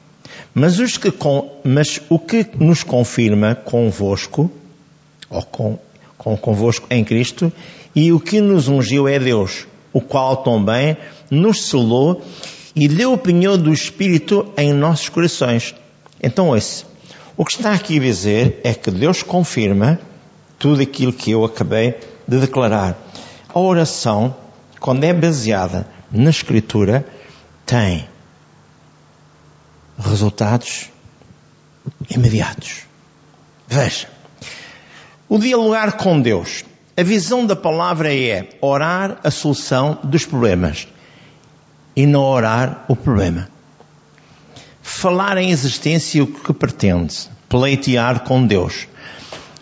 Mas, 0.53 0.77
os 0.77 0.98
que, 0.98 1.10
mas 1.63 2.01
o 2.10 2.20
que 2.20 2.46
nos 2.60 2.84
confirma 2.84 3.55
convosco, 3.55 4.51
ou 5.29 5.41
com, 5.41 5.79
com 6.17 6.36
convosco 6.36 6.86
em 6.89 7.01
Cristo, 7.01 7.50
e 7.96 8.12
o 8.12 8.20
que 8.20 8.41
nos 8.41 8.67
ungiu 8.67 9.08
é 9.08 9.17
Deus, 9.17 9.65
o 9.93 10.01
qual 10.01 10.36
também 10.43 10.98
nos 11.32 11.70
selou 11.70 12.22
e 12.75 12.89
deu 12.89 13.13
o 13.13 13.17
penhor 13.17 13.55
do 13.55 13.72
Espírito 13.72 14.51
em 14.58 14.74
nossos 14.74 15.08
corações. 15.08 15.74
Então, 16.22 16.53
esse, 16.53 16.84
o 17.38 17.46
que 17.46 17.53
está 17.53 17.72
aqui 17.72 18.00
a 18.00 18.01
dizer 18.01 18.60
é 18.65 18.74
que 18.74 18.91
Deus 18.91 19.24
confirma 19.24 19.98
tudo 20.63 20.82
aquilo 20.82 21.12
que 21.12 21.32
eu 21.32 21.43
acabei 21.43 22.00
de 22.25 22.39
declarar. 22.39 22.98
A 23.53 23.60
oração, 23.60 24.34
quando 24.79 25.03
é 25.03 25.12
baseada 25.12 25.86
na 26.10 26.29
Escritura, 26.29 27.05
tem 27.65 28.08
resultados 30.00 30.89
imediatos. 32.10 32.84
Veja, 33.67 34.08
o 35.27 35.38
dialogar 35.38 35.98
com 35.98 36.22
Deus. 36.22 36.63
A 36.96 37.03
visão 37.03 37.46
da 37.46 37.58
palavra 37.58 38.15
é 38.15 38.48
orar 38.62 39.20
a 39.22 39.29
solução 39.29 40.00
dos 40.01 40.25
problemas 40.25 40.88
e 41.93 42.05
não 42.05 42.22
orar 42.22 42.86
o 42.88 42.96
problema. 42.96 43.50
Falar 44.82 45.38
em 45.39 45.51
existência 45.51 46.24
o 46.24 46.27
que 46.27 46.53
pretende, 46.53 47.29
pleitear 47.50 48.22
com 48.22 48.48
Deus. 48.48 48.88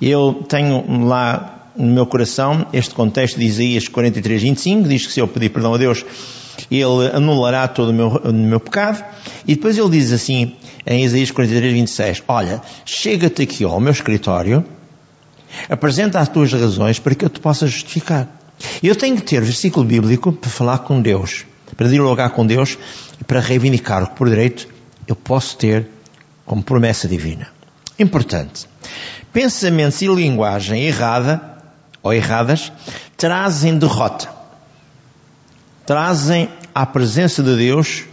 Eu 0.02 0.44
tenho 0.48 1.06
lá 1.06 1.70
no 1.76 1.94
meu 1.94 2.06
coração 2.06 2.66
este 2.74 2.94
contexto 2.94 3.40
de 3.40 3.46
Isaías 3.46 3.88
43, 3.88 4.42
25, 4.42 4.90
diz 4.90 5.06
que 5.06 5.14
se 5.14 5.20
eu 5.20 5.28
pedir 5.28 5.50
perdão 5.50 5.74
a 5.74 5.78
Deus, 5.78 6.04
ele 6.70 7.12
anulará 7.14 7.68
todo 7.68 7.90
o 7.90 7.94
meu, 7.94 8.08
o 8.08 8.34
meu 8.34 8.60
pecado. 8.60 9.04
E 9.48 9.56
depois 9.56 9.78
ele 9.78 9.90
diz 9.90 10.12
assim, 10.12 10.56
em 10.86 11.04
Isaías 11.04 11.32
43, 11.32 11.74
26, 11.74 12.24
olha, 12.28 12.62
chega-te 12.86 13.44
aqui 13.44 13.64
ao 13.64 13.80
meu 13.80 13.92
escritório, 13.92 14.66
apresenta 15.70 16.20
as 16.20 16.30
tuas 16.30 16.52
razões 16.52 17.00
para 17.00 17.16
que 17.16 17.26
eu 17.26 17.30
te 17.30 17.40
possa 17.40 17.68
justificar. 17.68 18.28
Eu 18.82 18.96
tenho 18.96 19.16
que 19.16 19.24
ter 19.24 19.42
versículo 19.42 19.86
bíblico 19.86 20.32
para 20.32 20.50
falar 20.50 20.80
com 20.80 21.02
Deus, 21.02 21.46
para 21.76 21.88
dialogar 21.88 22.30
com 22.32 22.46
Deus 22.46 22.78
e 23.20 23.24
para 23.24 23.40
reivindicar 23.40 24.04
o 24.04 24.08
que 24.08 24.16
por 24.16 24.30
direito 24.30 24.68
eu 25.08 25.16
posso 25.16 25.58
ter 25.58 25.88
como 26.46 26.62
promessa 26.62 27.08
divina. 27.08 27.61
Importante. 28.02 28.68
Pensamentos 29.32 30.02
e 30.02 30.08
linguagem 30.08 30.84
errada 30.84 31.42
ou 32.04 32.14
erradas 32.14 32.72
trazem 33.16 33.78
derrota 33.78 34.42
trazem 35.92 36.48
à 36.74 36.86
presença 36.86 37.44
de 37.44 37.54
Deus, 37.56 38.04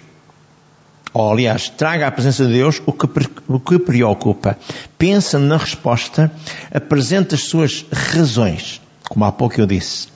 ou 1.12 1.30
aliás, 1.30 1.68
traga 1.68 2.08
à 2.08 2.10
presença 2.10 2.44
de 2.44 2.52
Deus 2.52 2.82
o 2.84 2.92
que, 2.92 3.06
o 3.46 3.60
que 3.60 3.78
preocupa. 3.78 4.58
Pensa 4.98 5.38
na 5.38 5.56
resposta, 5.56 6.28
apresenta 6.74 7.34
as 7.34 7.42
suas 7.42 7.86
razões, 7.92 8.80
como 9.08 9.24
há 9.24 9.30
pouco 9.30 9.60
eu 9.60 9.66
disse. 9.66 10.08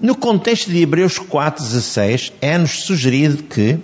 No 0.00 0.16
contexto 0.16 0.70
de 0.70 0.82
Hebreus 0.82 1.20
4,16, 1.20 2.32
é-nos 2.40 2.82
sugerido 2.82 3.44
que 3.44 3.78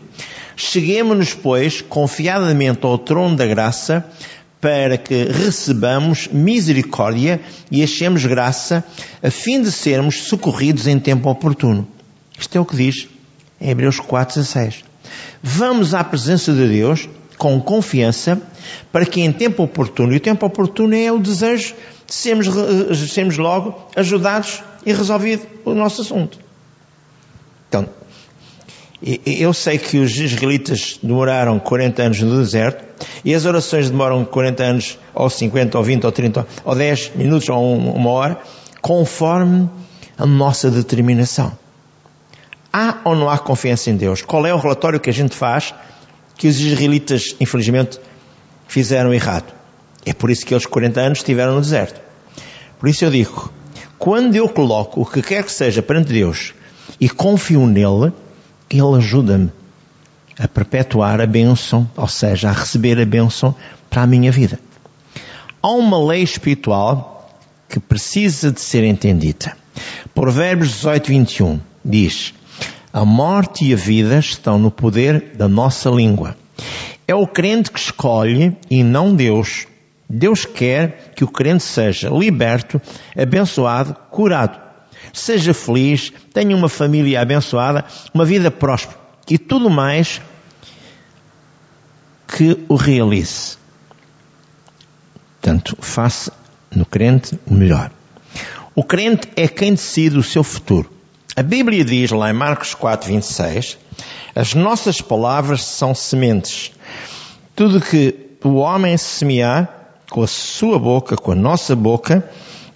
cheguemos-nos, 0.57 1.35
pois, 1.35 1.81
confiadamente 1.81 2.85
ao 2.85 2.99
trono 2.99 3.37
da 3.37 3.47
graça, 3.47 4.05
para 4.63 4.97
que 4.97 5.25
recebamos 5.25 6.29
misericórdia 6.29 7.41
e 7.69 7.83
achemos 7.83 8.25
graça, 8.25 8.85
a 9.21 9.29
fim 9.29 9.61
de 9.61 9.73
sermos 9.73 10.23
socorridos 10.23 10.87
em 10.87 11.01
tempo 11.01 11.29
oportuno. 11.29 11.89
Isto 12.39 12.57
é 12.57 12.61
o 12.61 12.65
que 12.65 12.77
diz 12.77 13.09
em 13.61 13.71
Hebreus 13.71 13.99
4,16. 13.99 14.85
Vamos 15.43 15.95
à 15.95 16.05
presença 16.05 16.53
de 16.53 16.69
Deus 16.69 17.09
com 17.37 17.61
confiança 17.61 18.41
para 18.93 19.05
que 19.05 19.21
em 19.21 19.33
tempo 19.33 19.65
oportuno, 19.65 20.13
e 20.13 20.19
o 20.19 20.21
tempo 20.21 20.47
oportuno 20.47 20.95
é 20.95 21.11
o 21.11 21.19
desejo 21.19 21.75
de 22.07 22.15
sermos, 22.15 22.47
sermos 23.11 23.37
logo 23.39 23.91
ajudados 23.97 24.63
e 24.87 24.93
resolvido 24.93 25.45
o 25.65 25.75
nosso 25.75 26.03
assunto. 26.03 26.39
Então, 27.69 27.89
Eu 29.27 29.53
sei 29.53 29.79
que 29.79 29.99
os 29.99 30.17
israelitas 30.17 31.01
demoraram 31.03 31.59
40 31.59 32.03
anos 32.03 32.21
no 32.21 32.39
deserto 32.39 32.85
e 33.25 33.35
as 33.35 33.45
orações 33.45 33.91
demoram 33.91 34.25
40 34.25 34.63
anos, 34.63 34.99
ou 35.13 35.29
50, 35.29 35.77
ou 35.77 35.83
20, 35.83 36.05
ou 36.05 36.13
30, 36.13 36.47
ou 36.65 36.75
10 36.77 37.13
minutos, 37.17 37.49
ou 37.49 37.77
uma 37.77 38.11
hora, 38.11 38.39
conforme 38.81 39.69
a 40.17 40.25
nossa 40.25 40.71
determinação. 40.71 41.53
Há 42.73 43.01
ou 43.05 43.17
não 43.17 43.29
há 43.29 43.39
confiança 43.39 43.91
em 43.91 43.97
Deus? 43.97 44.23
Qual 44.23 44.47
é 44.47 44.55
o 44.55 44.59
relatório 44.59 45.01
que 45.01 45.11
a 45.11 45.13
gente 45.13 45.35
faz 45.35 45.75
que 46.37 46.47
os 46.47 46.61
israelitas, 46.61 47.35
infelizmente, 47.41 47.99
fizeram 48.69 49.13
errado? 49.13 49.53
É 50.07 50.13
por 50.13 50.31
isso 50.31 50.47
que 50.47 50.55
eles 50.55 50.65
40 50.65 51.01
anos 51.01 51.19
estiveram 51.19 51.55
no 51.55 51.61
deserto. 51.61 52.01
Por 52.79 52.89
isso 52.89 53.05
eu 53.05 53.11
digo, 53.11 53.53
quando 53.99 54.37
eu 54.37 54.49
coloco 54.49 55.03
o 55.03 55.07
que 55.07 55.23
quer 55.23 55.43
que 55.43 55.53
seja 55.53 55.83
perante 55.83 56.13
Deus 56.13 56.55
e 57.01 57.09
confio 57.09 57.67
nele, 57.67 58.13
ele 58.79 58.97
ajuda-me 58.97 59.51
a 60.39 60.49
perpetuar 60.49 61.21
a 61.21 61.27
bênção, 61.27 61.89
ou 61.97 62.09
seja, 62.09 62.49
a 62.49 62.53
receber 62.53 63.01
a 63.01 63.05
bênção 63.05 63.55
para 63.91 64.03
a 64.03 64.07
minha 64.07 64.33
vida. 64.33 64.59
Há 65.63 65.71
uma 65.71 66.05
lei 66.05 66.23
espiritual 66.23 67.39
que 67.69 67.79
precisa 67.79 68.51
de 68.51 68.61
ser 68.61 68.85
entendida. 68.85 69.57
Provérbios 70.15 70.71
18, 70.71 71.09
21 71.09 71.61
diz: 71.85 72.35
A 72.93 73.05
morte 73.05 73.65
e 73.65 73.73
a 73.73 73.77
vida 73.77 74.19
estão 74.19 74.59
no 74.59 74.71
poder 74.71 75.33
da 75.35 75.49
nossa 75.49 75.89
língua. 75.89 76.37
É 77.07 77.15
o 77.15 77.27
crente 77.27 77.71
que 77.71 77.79
escolhe 77.79 78.57
e 78.71 78.83
não 78.83 79.15
Deus. 79.15 79.67
Deus 80.09 80.45
quer 80.45 81.13
que 81.17 81.25
o 81.25 81.29
crente 81.29 81.63
seja 81.63 82.11
liberto, 82.11 82.81
abençoado, 83.17 83.95
curado. 84.11 84.72
Seja 85.13 85.53
feliz, 85.53 86.13
tenha 86.33 86.57
uma 86.57 86.69
família 86.69 87.21
abençoada, 87.21 87.85
uma 88.15 88.25
vida 88.25 88.51
próspera 88.51 88.99
e 89.29 89.39
tudo 89.39 89.69
mais 89.69 90.21
que 92.27 92.65
o 92.69 92.77
realize. 92.77 93.57
Portanto, 95.41 95.77
faça 95.81 96.33
no 96.75 96.87
crente 96.87 97.39
o 97.47 97.53
melhor. 97.53 97.91
O 98.75 98.83
crente 98.83 99.29
é 99.37 99.47
quem 99.47 99.73
decide 99.73 100.17
o 100.17 100.23
seu 100.23 100.43
futuro. 100.43 100.91
A 101.37 101.43
Bíblia 101.43 101.85
diz 101.85 102.11
lá 102.11 102.31
em 102.31 102.35
Marcos 102.35 102.75
4, 102.75 103.09
26, 103.09 103.79
as 104.35 104.55
nossas 104.55 105.01
palavras 105.01 105.63
são 105.63 105.95
sementes. 105.95 106.73
Tudo 107.55 107.81
que 107.81 108.15
o 108.45 108.55
homem 108.55 108.97
semear 108.97 109.69
com 110.11 110.23
a 110.23 110.27
sua 110.27 110.79
boca, 110.79 111.17
com 111.17 111.33
a 111.33 111.35
nossa 111.35 111.77
boca, 111.77 112.29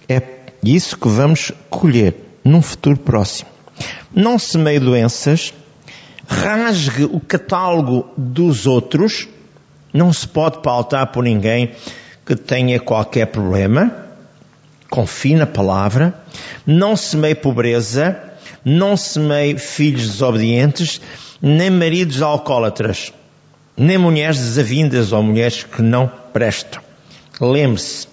é 0.07 0.21
isso 0.63 0.97
que 0.97 1.07
vamos 1.07 1.51
colher 1.69 2.26
num 2.47 2.61
futuro 2.61 2.97
próximo. 2.97 3.49
Não 4.13 4.39
semeie 4.39 4.79
doenças, 4.79 5.53
rasgue 6.27 7.03
o 7.03 7.19
catálogo 7.19 8.09
dos 8.17 8.65
outros, 8.65 9.27
não 9.93 10.11
se 10.13 10.27
pode 10.27 10.61
pautar 10.61 11.07
por 11.11 11.23
ninguém 11.23 11.71
que 12.25 12.35
tenha 12.35 12.79
qualquer 12.79 13.27
problema, 13.27 14.05
confie 14.89 15.35
na 15.35 15.45
palavra, 15.45 16.13
não 16.65 16.95
semeie 16.95 17.35
pobreza, 17.35 18.17
não 18.63 18.97
semeie 18.97 19.57
filhos 19.57 20.09
desobedientes, 20.09 21.01
nem 21.41 21.69
maridos 21.69 22.21
alcoólatras, 22.21 23.13
nem 23.75 23.97
mulheres 23.97 24.39
desavindas 24.39 25.11
ou 25.11 25.21
mulheres 25.21 25.63
que 25.63 25.81
não 25.81 26.09
prestam. 26.33 26.81
Lembre-se 27.39 28.07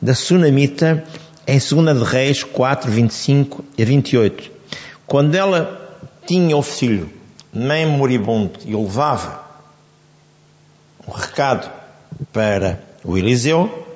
da 0.00 0.14
sunamita 0.14 1.04
em 1.48 1.58
2 1.58 1.98
de 1.98 2.04
Reis 2.04 2.44
4, 2.44 2.90
25 2.90 3.64
e 3.78 3.82
28. 3.82 4.50
Quando 5.06 5.34
ela 5.34 5.98
tinha 6.26 6.54
o 6.54 6.60
filho, 6.60 7.10
nem 7.50 7.86
moribundo, 7.86 8.52
e 8.66 8.74
o 8.74 8.82
levava 8.82 9.42
um 11.06 11.10
recado 11.10 11.70
para 12.30 12.84
o 13.02 13.16
Eliseu, 13.16 13.86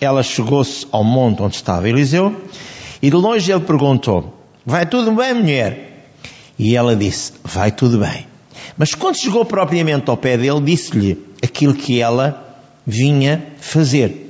ela 0.00 0.22
chegou-se 0.24 0.84
ao 0.90 1.04
monte 1.04 1.42
onde 1.42 1.54
estava 1.54 1.88
Eliseu 1.88 2.42
e 3.00 3.08
de 3.08 3.16
longe 3.16 3.52
ele 3.52 3.60
perguntou: 3.60 4.36
Vai 4.66 4.84
tudo 4.84 5.12
bem, 5.12 5.32
mulher? 5.32 6.08
E 6.58 6.74
ela 6.74 6.96
disse: 6.96 7.34
Vai 7.44 7.70
tudo 7.70 7.98
bem. 7.98 8.26
Mas 8.76 8.96
quando 8.96 9.14
chegou 9.14 9.44
propriamente 9.44 10.10
ao 10.10 10.16
pé 10.16 10.36
dele, 10.36 10.60
disse-lhe 10.60 11.24
aquilo 11.40 11.74
que 11.74 12.00
ela 12.00 12.58
vinha 12.84 13.46
fazer. 13.60 14.21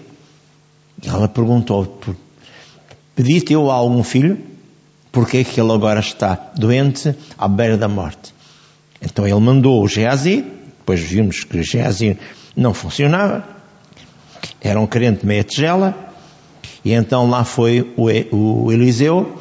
Ela 1.04 1.28
perguntou: 1.28 1.98
Pedi-te 3.14 3.52
eu 3.52 3.70
a 3.70 3.74
algum 3.74 4.02
filho? 4.02 4.38
Porque 5.10 5.38
é 5.38 5.44
que 5.44 5.60
ele 5.60 5.72
agora 5.72 6.00
está 6.00 6.52
doente 6.56 7.14
à 7.36 7.46
beira 7.46 7.76
da 7.76 7.88
morte? 7.88 8.32
Então 9.00 9.26
ele 9.26 9.40
mandou 9.40 9.82
o 9.82 9.88
Geazi, 9.88 10.44
depois 10.78 11.00
vimos 11.00 11.44
que 11.44 11.58
o 11.58 11.62
Geazi 11.62 12.16
não 12.56 12.72
funcionava, 12.72 13.44
era 14.60 14.80
um 14.80 14.86
crente 14.86 15.26
meia 15.26 15.44
tigela, 15.44 15.94
e 16.84 16.92
então 16.92 17.28
lá 17.28 17.44
foi 17.44 17.92
o, 17.96 18.64
o 18.64 18.72
Eliseu, 18.72 19.38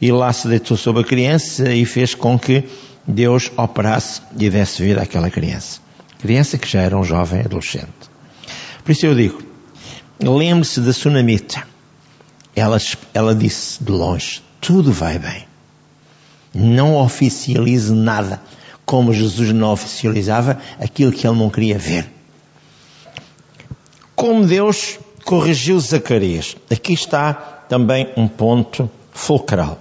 e 0.00 0.12
lá 0.12 0.32
se 0.32 0.48
deitou 0.48 0.76
sobre 0.76 1.02
a 1.02 1.04
criança 1.04 1.72
e 1.72 1.86
fez 1.86 2.14
com 2.14 2.38
que 2.38 2.64
Deus 3.06 3.50
operasse 3.56 4.20
e 4.38 4.50
desse 4.50 4.82
vida 4.82 5.02
àquela 5.02 5.30
criança. 5.30 5.80
Criança 6.18 6.58
que 6.58 6.68
já 6.68 6.82
era 6.82 6.98
um 6.98 7.04
jovem 7.04 7.40
adolescente. 7.40 7.86
Por 8.84 8.92
isso 8.92 9.06
eu 9.06 9.14
digo, 9.14 9.45
lembre-se 10.20 10.80
da 10.80 10.92
sunamita. 10.92 11.66
Ela, 12.54 12.78
ela 13.12 13.34
disse 13.34 13.82
de 13.82 13.90
longe, 13.92 14.42
tudo 14.60 14.92
vai 14.92 15.18
bem. 15.18 15.44
Não 16.54 16.96
oficialize 16.96 17.92
nada, 17.92 18.40
como 18.84 19.12
Jesus 19.12 19.52
não 19.52 19.72
oficializava 19.72 20.58
aquilo 20.80 21.12
que 21.12 21.26
ele 21.26 21.36
não 21.36 21.50
queria 21.50 21.78
ver. 21.78 22.10
Como 24.14 24.46
Deus 24.46 24.98
corrigiu 25.24 25.78
Zacarias. 25.78 26.56
Aqui 26.70 26.94
está 26.94 27.34
também 27.34 28.08
um 28.16 28.26
ponto 28.26 28.88
fulcral. 29.12 29.78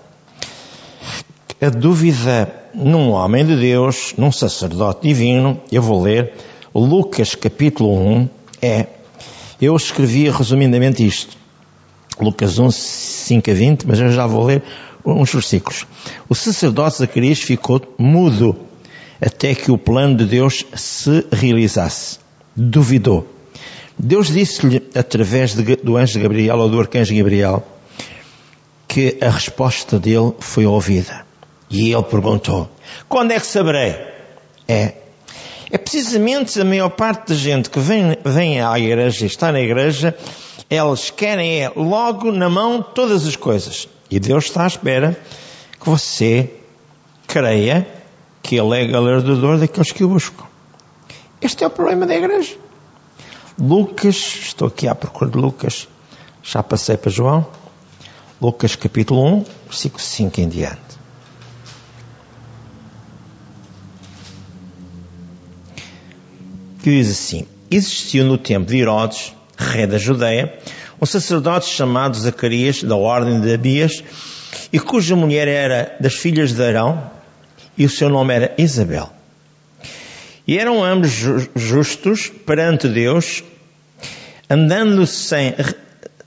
A 1.62 1.70
dúvida 1.70 2.54
num 2.74 3.12
homem 3.12 3.46
de 3.46 3.56
Deus, 3.56 4.14
num 4.18 4.32
sacerdote 4.32 5.08
divino, 5.08 5.62
eu 5.72 5.82
vou 5.82 6.02
ler 6.04 6.34
Lucas 6.74 7.36
capítulo 7.36 7.98
1, 7.98 8.30
é, 8.62 8.88
eu 9.62 9.76
escrevi 9.76 10.30
resumidamente 10.30 11.06
isto. 11.06 11.38
Lucas 12.20 12.60
1, 12.60 12.72
5 12.72 13.52
a 13.52 13.54
20, 13.54 13.84
mas 13.88 14.00
eu 14.00 14.12
já 14.12 14.26
vou 14.26 14.46
ler 14.46 14.64
uns 15.06 15.32
versículos. 15.34 15.86
O 16.28 16.36
sacerdote 16.36 16.98
Zacarias 16.98 17.40
ficou 17.40 17.82
mudo 17.98 18.56
até 19.22 19.54
que 19.54 19.72
o 19.72 19.78
plano 19.78 20.18
de 20.18 20.26
Deus 20.26 20.66
se 20.74 21.26
realizasse. 21.32 22.20
Duvidou. 22.56 23.28
Deus 23.98 24.28
disse-lhe, 24.28 24.84
através 24.94 25.54
de, 25.54 25.76
do 25.78 25.96
anjo 25.96 26.20
Gabriel 26.20 26.58
ou 26.58 26.70
do 26.70 26.80
arcanjo 26.80 27.16
Gabriel, 27.16 27.66
que 28.88 29.18
a 29.22 29.30
resposta 29.30 30.00
dele 30.00 30.34
foi 30.40 30.66
ouvida. 30.66 31.26
E 31.70 31.92
ele 31.94 32.04
perguntou: 32.04 32.70
Quando 33.08 33.32
é 33.32 33.40
que 33.40 33.48
saberei? 33.48 33.96
É. 34.68 35.05
É 35.76 35.78
precisamente 35.78 36.62
a 36.62 36.64
maior 36.64 36.88
parte 36.88 37.34
da 37.34 37.36
gente 37.36 37.70
que 37.70 37.82
vem, 37.82 38.18
vem 38.24 38.62
à 38.62 38.80
igreja 38.80 39.26
está 39.26 39.52
na 39.52 39.60
igreja, 39.60 40.18
eles 40.70 41.10
querem 41.10 41.64
é 41.64 41.70
logo 41.76 42.32
na 42.32 42.50
mão 42.50 42.82
todas 42.82 43.28
as 43.28 43.36
coisas. 43.36 43.86
E 44.10 44.18
Deus 44.18 44.46
está 44.46 44.64
à 44.64 44.68
espera 44.68 45.20
que 45.78 45.90
você 45.90 46.50
creia 47.28 47.86
que 48.42 48.56
Ele 48.56 48.84
é 48.84 48.88
galardador 48.88 49.58
daqueles 49.58 49.92
que 49.92 50.06
o 50.06 50.08
buscam. 50.08 50.46
Este 51.42 51.66
é 51.66 51.68
o 51.68 51.70
problema 51.70 52.06
da 52.06 52.16
igreja. 52.16 52.56
Lucas, 53.60 54.16
estou 54.16 54.70
aqui 54.70 54.88
à 54.88 54.96
procura 54.96 55.30
de 55.30 55.38
Lucas, 55.38 55.90
já 56.42 56.64
passei 56.64 56.96
para 56.96 57.12
João. 57.12 57.46
Lucas 58.42 58.78
capítulo 58.78 59.26
1, 59.26 59.46
versículo 59.68 60.02
5 60.02 60.40
em 60.40 60.48
diante. 60.48 60.85
Que 66.86 66.92
diz 66.92 67.10
assim: 67.10 67.48
Existiu 67.72 68.24
no 68.26 68.38
tempo 68.38 68.68
de 68.68 68.78
Herodes, 68.78 69.34
rei 69.58 69.88
da 69.88 69.98
Judeia, 69.98 70.54
um 71.02 71.06
sacerdote 71.08 71.68
chamado 71.68 72.16
Zacarias, 72.16 72.84
da 72.84 72.96
ordem 72.96 73.42
de 73.42 73.52
Abias, 73.56 74.04
e 74.72 74.80
cuja 74.80 75.16
mulher 75.16 75.48
era 75.48 75.98
das 76.00 76.14
filhas 76.14 76.54
de 76.54 76.62
Arão, 76.62 77.10
e 77.76 77.88
o 77.88 77.90
seu 77.90 78.08
nome 78.08 78.36
era 78.36 78.54
Isabel. 78.56 79.10
E 80.48 80.60
eram 80.60 80.84
ambos 80.84 81.10
justos 81.56 82.32
perante 82.46 82.88
Deus, 82.88 83.44
andando 84.48 85.08
sem, 85.08 85.56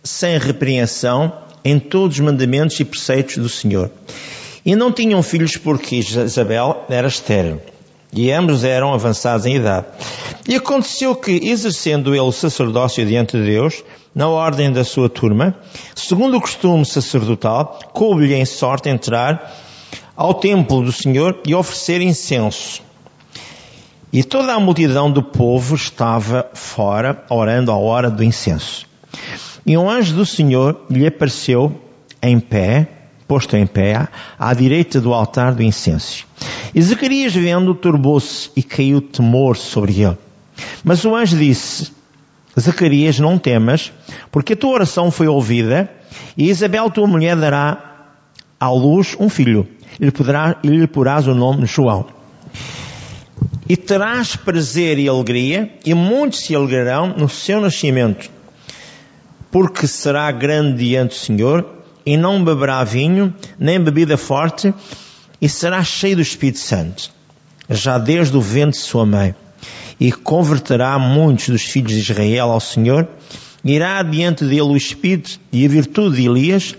sem 0.03 0.39
repreensão 0.39 1.33
em 1.65 1.79
todos 1.79 2.17
os 2.17 2.21
mandamentos 2.21 2.81
e 2.81 2.85
preceitos 2.85 3.37
do 3.37 3.49
Senhor. 3.49 3.93
E 4.67 4.75
não 4.75 4.91
tinham 4.91 5.23
filhos 5.23 5.57
porque 5.57 5.95
Isabel 5.95 6.85
era 6.91 7.07
estéril. 7.07 7.63
E 8.13 8.31
ambos 8.33 8.65
eram 8.65 8.95
avançados 8.95 9.47
em 9.47 9.57
idade. 9.57 9.87
E 10.49 10.55
aconteceu 10.55 11.15
que, 11.15 11.33
exercendo 11.33 12.15
ele 12.15 12.21
o 12.21 12.33
sacerdócio 12.33 13.05
diante 13.05 13.37
de 13.37 13.45
Deus, 13.45 13.85
na 14.15 14.29
ordem 14.29 14.73
da 14.73 14.83
sua 14.83 15.09
turma, 15.09 15.55
segundo 15.95 16.37
o 16.37 16.41
costume 16.41 16.85
sacerdotal, 16.85 17.79
coube-lhe 17.93 18.35
em 18.35 18.45
sorte 18.45 18.89
entrar 18.89 19.55
ao 20.17 20.35
templo 20.35 20.83
do 20.83 20.91
Senhor 20.91 21.39
e 21.47 21.55
oferecer 21.55 22.01
incenso. 22.01 22.83
E 24.13 24.25
toda 24.25 24.55
a 24.55 24.61
multidão 24.61 25.11
do 25.11 25.23
povo 25.23 25.77
estava 25.77 26.51
fora, 26.55 27.25
orando 27.29 27.71
à 27.71 27.77
hora 27.77 28.11
do 28.11 28.25
incenso. 28.25 28.87
E 29.67 29.77
um 29.77 29.89
anjo 29.89 30.17
do 30.17 30.25
Senhor 30.25 30.81
lhe 30.91 31.07
apareceu 31.07 31.79
em 32.23 32.41
pé, 32.41 32.89
posto 33.29 33.55
em 33.57 33.67
pé, 33.67 34.09
à 34.39 34.55
direita 34.55 35.01
do 35.01 35.13
altar 35.13 35.55
do 35.55 35.63
incenso. 35.63 36.27
E 36.75 36.81
Zacarias, 36.81 37.35
vendo, 37.35 37.75
turbou-se 37.75 38.51
e 38.57 38.63
caiu 38.63 39.03
temor 39.03 39.57
sobre 39.57 40.01
ele. 40.01 40.17
Mas 40.83 41.05
o 41.05 41.15
anjo 41.15 41.37
disse, 41.37 41.93
Zacarias, 42.59 43.21
não 43.21 43.39
temas, 43.39 43.93
porque 44.33 44.55
a 44.55 44.57
tua 44.57 44.73
oração 44.73 45.11
foi 45.11 45.29
ouvida, 45.29 45.91
e 46.37 46.49
Isabel, 46.49 46.91
tua 46.91 47.07
mulher, 47.07 47.37
dará 47.37 48.07
à 48.59 48.71
luz 48.71 49.15
um 49.21 49.29
filho, 49.29 49.69
e 50.01 50.07
lhe, 50.07 50.11
poderá, 50.11 50.57
e 50.65 50.69
lhe 50.69 50.87
porás 50.87 51.29
o 51.29 51.35
nome 51.35 51.67
João. 51.67 52.07
E 53.69 53.77
terás 53.77 54.35
prazer 54.35 54.99
e 54.99 55.07
alegria, 55.07 55.71
e 55.85 55.93
muitos 55.93 56.41
se 56.41 56.55
alegrarão 56.55 57.09
no 57.09 57.29
seu 57.29 57.61
nascimento, 57.61 58.31
porque 59.51 59.87
será 59.87 60.31
grande 60.33 60.79
diante 60.79 61.11
do 61.11 61.15
Senhor, 61.15 61.78
e 62.09 62.17
não 62.17 62.43
beberá 62.43 62.83
vinho, 62.85 63.35
nem 63.59 63.79
bebida 63.79 64.17
forte, 64.17 64.73
e 65.39 65.47
será 65.47 65.85
cheio 65.85 66.17
do 66.17 66.23
Espírito 66.23 66.59
Santo, 66.59 67.11
já 67.69 67.99
desde 67.99 68.35
o 68.35 68.41
ventre 68.41 68.81
de 68.81 68.87
sua 68.87 69.05
mãe 69.05 69.35
e 70.01 70.11
converterá 70.11 70.99
muitos 70.99 71.51
dos 71.51 71.63
filhos 71.65 71.93
de 71.93 71.99
Israel 71.99 72.51
ao 72.51 72.61
Senhor, 72.61 73.07
irá 73.63 74.03
diante 74.03 74.43
dele 74.47 74.63
o 74.63 74.77
Espírito 74.77 75.39
e 75.53 75.67
a 75.67 75.69
virtude 75.69 76.17
de 76.17 76.27
Elias, 76.27 76.75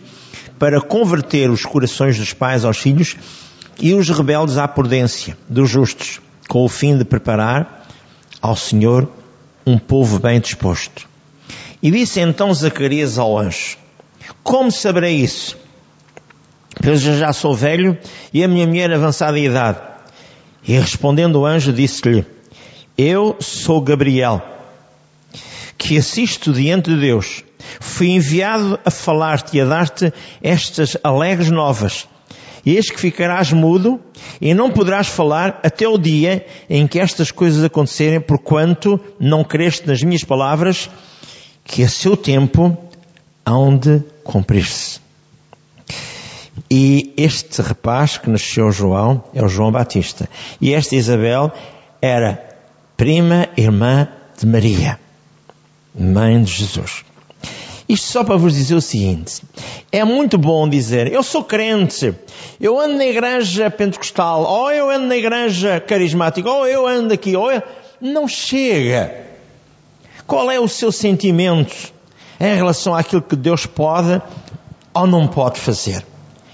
para 0.57 0.81
converter 0.81 1.51
os 1.51 1.63
corações 1.63 2.17
dos 2.17 2.33
pais 2.33 2.65
aos 2.65 2.79
filhos 2.79 3.15
e 3.79 3.93
os 3.93 4.09
rebeldes 4.09 4.57
à 4.57 4.67
prudência 4.67 5.37
dos 5.47 5.69
justos, 5.69 6.19
com 6.47 6.65
o 6.65 6.67
fim 6.67 6.97
de 6.97 7.05
preparar 7.05 7.87
ao 8.41 8.55
Senhor 8.55 9.07
um 9.63 9.77
povo 9.77 10.17
bem 10.17 10.39
disposto. 10.39 11.07
E 11.83 11.91
disse 11.91 12.19
então 12.19 12.51
Zacarias 12.51 13.19
ao 13.19 13.37
anjo, 13.37 13.77
como 14.43 14.71
saberei 14.71 15.15
isso? 15.15 15.57
Pois 16.81 17.05
eu 17.05 17.17
já 17.17 17.33
sou 17.33 17.53
velho 17.53 17.97
e 18.33 18.43
a 18.43 18.47
minha 18.47 18.65
mulher 18.65 18.91
avançada 18.91 19.37
em 19.37 19.45
idade. 19.45 19.79
E 20.67 20.73
respondendo 20.73 21.39
o 21.39 21.45
anjo 21.45 21.73
disse-lhe, 21.73 22.25
eu 22.97 23.37
sou 23.39 23.81
Gabriel, 23.81 24.41
que 25.77 25.97
assisto 25.97 26.51
diante 26.51 26.93
de 26.93 26.99
Deus. 26.99 27.43
Fui 27.79 28.09
enviado 28.09 28.79
a 28.83 28.91
falar-te 28.91 29.57
e 29.57 29.61
a 29.61 29.65
dar-te 29.65 30.13
estas 30.41 30.97
alegres 31.03 31.49
novas. 31.49 32.07
Eis 32.65 32.89
que 32.89 32.99
ficarás 32.99 33.53
mudo 33.53 33.99
e 34.41 34.53
não 34.53 34.69
poderás 34.69 35.07
falar 35.07 35.59
até 35.63 35.87
o 35.87 35.97
dia 35.97 36.45
em 36.69 36.85
que 36.85 36.99
estas 36.99 37.31
coisas 37.31 37.63
acontecerem, 37.63 38.19
porquanto 38.19 38.99
não 39.19 39.43
creste 39.43 39.87
nas 39.87 40.03
minhas 40.03 40.23
palavras, 40.23 40.89
que 41.63 41.83
a 41.83 41.87
seu 41.87 42.17
tempo 42.17 42.77
hão 43.45 43.77
de 43.77 44.01
cumprir-se. 44.23 44.99
E 46.69 47.13
este 47.17 47.61
rapaz 47.61 48.17
que 48.17 48.29
nasceu 48.29 48.71
João 48.71 49.23
é 49.33 49.43
o 49.43 49.47
João 49.47 49.71
Batista. 49.71 50.29
E 50.61 50.73
esta 50.73 50.95
Isabel 50.95 51.51
era 52.01 52.47
prima 52.95 53.47
irmã 53.57 54.07
de 54.37 54.45
Maria, 54.45 54.99
mãe 55.97 56.41
de 56.43 56.51
Jesus. 56.51 57.03
Isto 57.87 58.05
só 58.05 58.23
para 58.23 58.37
vos 58.37 58.53
dizer 58.53 58.75
o 58.75 58.81
seguinte: 58.81 59.41
é 59.91 60.03
muito 60.03 60.37
bom 60.37 60.69
dizer, 60.69 61.11
eu 61.11 61.23
sou 61.23 61.43
crente, 61.43 62.13
eu 62.61 62.79
ando 62.79 62.97
na 62.97 63.05
igreja 63.05 63.71
pentecostal, 63.71 64.43
ou 64.43 64.71
eu 64.71 64.91
ando 64.91 65.07
na 65.07 65.17
igreja 65.17 65.79
carismática, 65.79 66.47
ou 66.47 66.67
eu 66.67 66.85
ando 66.85 67.13
aqui, 67.13 67.35
ou 67.35 67.51
eu... 67.51 67.63
Não 67.99 68.29
chega. 68.29 69.25
Qual 70.25 70.49
é 70.49 70.57
o 70.57 70.69
seu 70.69 70.89
sentimento 70.89 71.91
em 72.39 72.55
relação 72.55 72.95
àquilo 72.95 73.21
que 73.21 73.35
Deus 73.35 73.65
pode 73.65 74.21
ou 74.93 75.07
não 75.07 75.27
pode 75.27 75.59
fazer? 75.59 76.05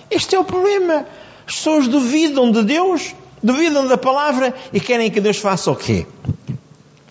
Este 0.09 0.35
é 0.35 0.39
o 0.39 0.43
problema. 0.43 1.05
As 1.47 1.55
pessoas 1.55 1.87
duvidam 1.87 2.51
de 2.51 2.63
Deus 2.63 3.13
duvidam 3.45 3.87
da 3.87 3.97
palavra 3.97 4.55
e 4.73 4.79
querem 4.79 5.11
que 5.11 5.21
Deus 5.21 5.37
faça 5.37 5.71
o 5.71 5.75
quê? 5.75 6.07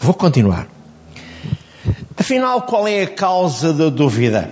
Vou 0.00 0.12
continuar. 0.12 0.66
Afinal, 2.16 2.62
qual 2.62 2.88
é 2.88 3.02
a 3.02 3.06
causa 3.06 3.72
da 3.72 3.88
dúvida? 3.88 4.50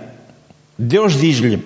Deus 0.79 1.13
diz-lhe, 1.19 1.61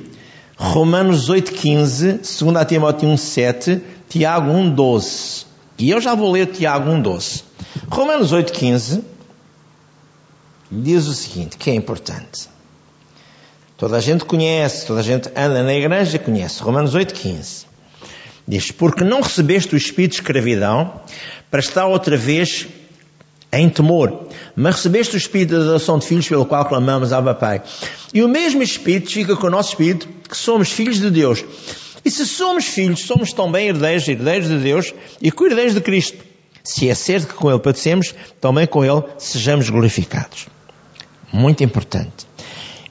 Romanos 0.57 1.29
8,15, 1.29 2.43
2 2.51 2.67
Timóteo 2.67 3.09
1,7, 3.09 3.81
Tiago 4.09 4.51
1,12. 4.51 5.45
E 5.77 5.91
eu 5.91 6.01
já 6.01 6.15
vou 6.15 6.31
ler 6.31 6.47
Tiago 6.47 6.89
1,12. 6.89 7.43
Romanos 7.89 8.33
8,15 8.33 9.03
diz 10.71 11.07
o 11.07 11.13
seguinte, 11.13 11.57
que 11.57 11.69
é 11.69 11.75
importante. 11.75 12.49
Toda 13.77 13.97
a 13.97 13.99
gente 13.99 14.25
conhece, 14.25 14.87
toda 14.87 15.01
a 15.01 15.03
gente 15.03 15.29
anda 15.35 15.61
na 15.61 15.73
igreja 15.73 16.17
conhece. 16.17 16.61
Romanos 16.63 16.95
8,15. 16.95 17.65
Diz, 18.47 18.71
porque 18.71 19.03
não 19.03 19.21
recebeste 19.21 19.75
o 19.75 19.77
espírito 19.77 20.11
de 20.11 20.17
escravidão 20.21 21.01
para 21.51 21.59
estar 21.59 21.85
outra 21.85 22.17
vez 22.17 22.67
em 23.51 23.69
temor, 23.69 24.27
mas 24.55 24.75
recebeste 24.75 25.15
o 25.15 25.17
espírito 25.17 25.51
da 25.51 25.61
adoção 25.61 25.99
de 25.99 26.07
filhos 26.07 26.27
pelo 26.27 26.45
qual 26.45 26.65
clamamos 26.65 27.13
ao 27.13 27.35
Pai. 27.35 27.61
E 28.13 28.23
o 28.23 28.27
mesmo 28.27 28.63
espírito 28.63 29.11
fica 29.11 29.35
com 29.35 29.47
o 29.47 29.49
nosso 29.49 29.69
espírito, 29.69 30.07
que 30.27 30.35
somos 30.35 30.71
filhos 30.71 30.99
de 30.99 31.09
Deus. 31.09 31.43
E 32.03 32.09
se 32.09 32.25
somos 32.25 32.65
filhos, 32.65 33.01
somos 33.01 33.31
também 33.33 33.67
herdeiros, 33.67 34.07
herdeiros 34.07 34.47
de 34.47 34.57
Deus 34.57 34.93
e 35.21 35.31
co-herdeiros 35.31 35.73
de 35.73 35.81
Cristo. 35.81 36.17
Se 36.63 36.89
é 36.89 36.95
certo 36.95 37.27
que 37.27 37.33
com 37.33 37.49
Ele 37.49 37.59
padecemos, 37.59 38.15
também 38.41 38.65
com 38.65 38.83
Ele 38.83 39.03
sejamos 39.17 39.69
glorificados. 39.69 40.47
Muito 41.31 41.63
importante. 41.63 42.27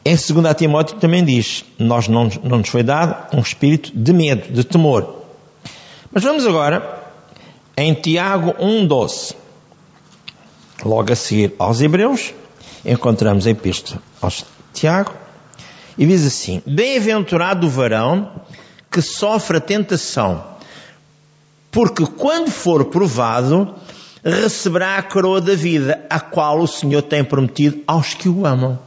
Em 0.04 0.14
2 0.14 0.54
Timóteo 0.56 0.96
também 0.98 1.24
diz, 1.24 1.64
nós 1.78 2.06
não, 2.06 2.28
não 2.44 2.58
nos 2.58 2.68
foi 2.68 2.82
dado 2.82 3.36
um 3.36 3.40
espírito 3.40 3.90
de 3.92 4.12
medo, 4.12 4.52
de 4.52 4.62
temor, 4.62 5.24
mas 6.12 6.22
vamos 6.22 6.46
agora 6.46 7.02
em 7.76 7.92
Tiago 7.92 8.52
1,12. 8.54 9.34
Logo 10.84 11.12
a 11.12 11.16
seguir 11.16 11.54
aos 11.58 11.80
Hebreus, 11.80 12.32
encontramos 12.84 13.46
a 13.46 13.50
epístola 13.50 14.00
aos 14.22 14.44
Tiago, 14.72 15.12
e 15.98 16.06
diz 16.06 16.24
assim: 16.26 16.62
Bem-aventurado 16.66 17.66
o 17.66 17.70
varão 17.70 18.30
que 18.90 19.02
sofre 19.02 19.56
a 19.56 19.60
tentação, 19.60 20.44
porque 21.70 22.06
quando 22.06 22.50
for 22.50 22.84
provado, 22.86 23.74
receberá 24.30 24.96
a 24.96 25.02
coroa 25.02 25.40
da 25.40 25.54
vida, 25.54 26.04
a 26.10 26.20
qual 26.20 26.60
o 26.60 26.66
Senhor 26.66 27.02
tem 27.02 27.24
prometido 27.24 27.82
aos 27.86 28.14
que 28.14 28.28
o 28.28 28.44
amam. 28.44 28.78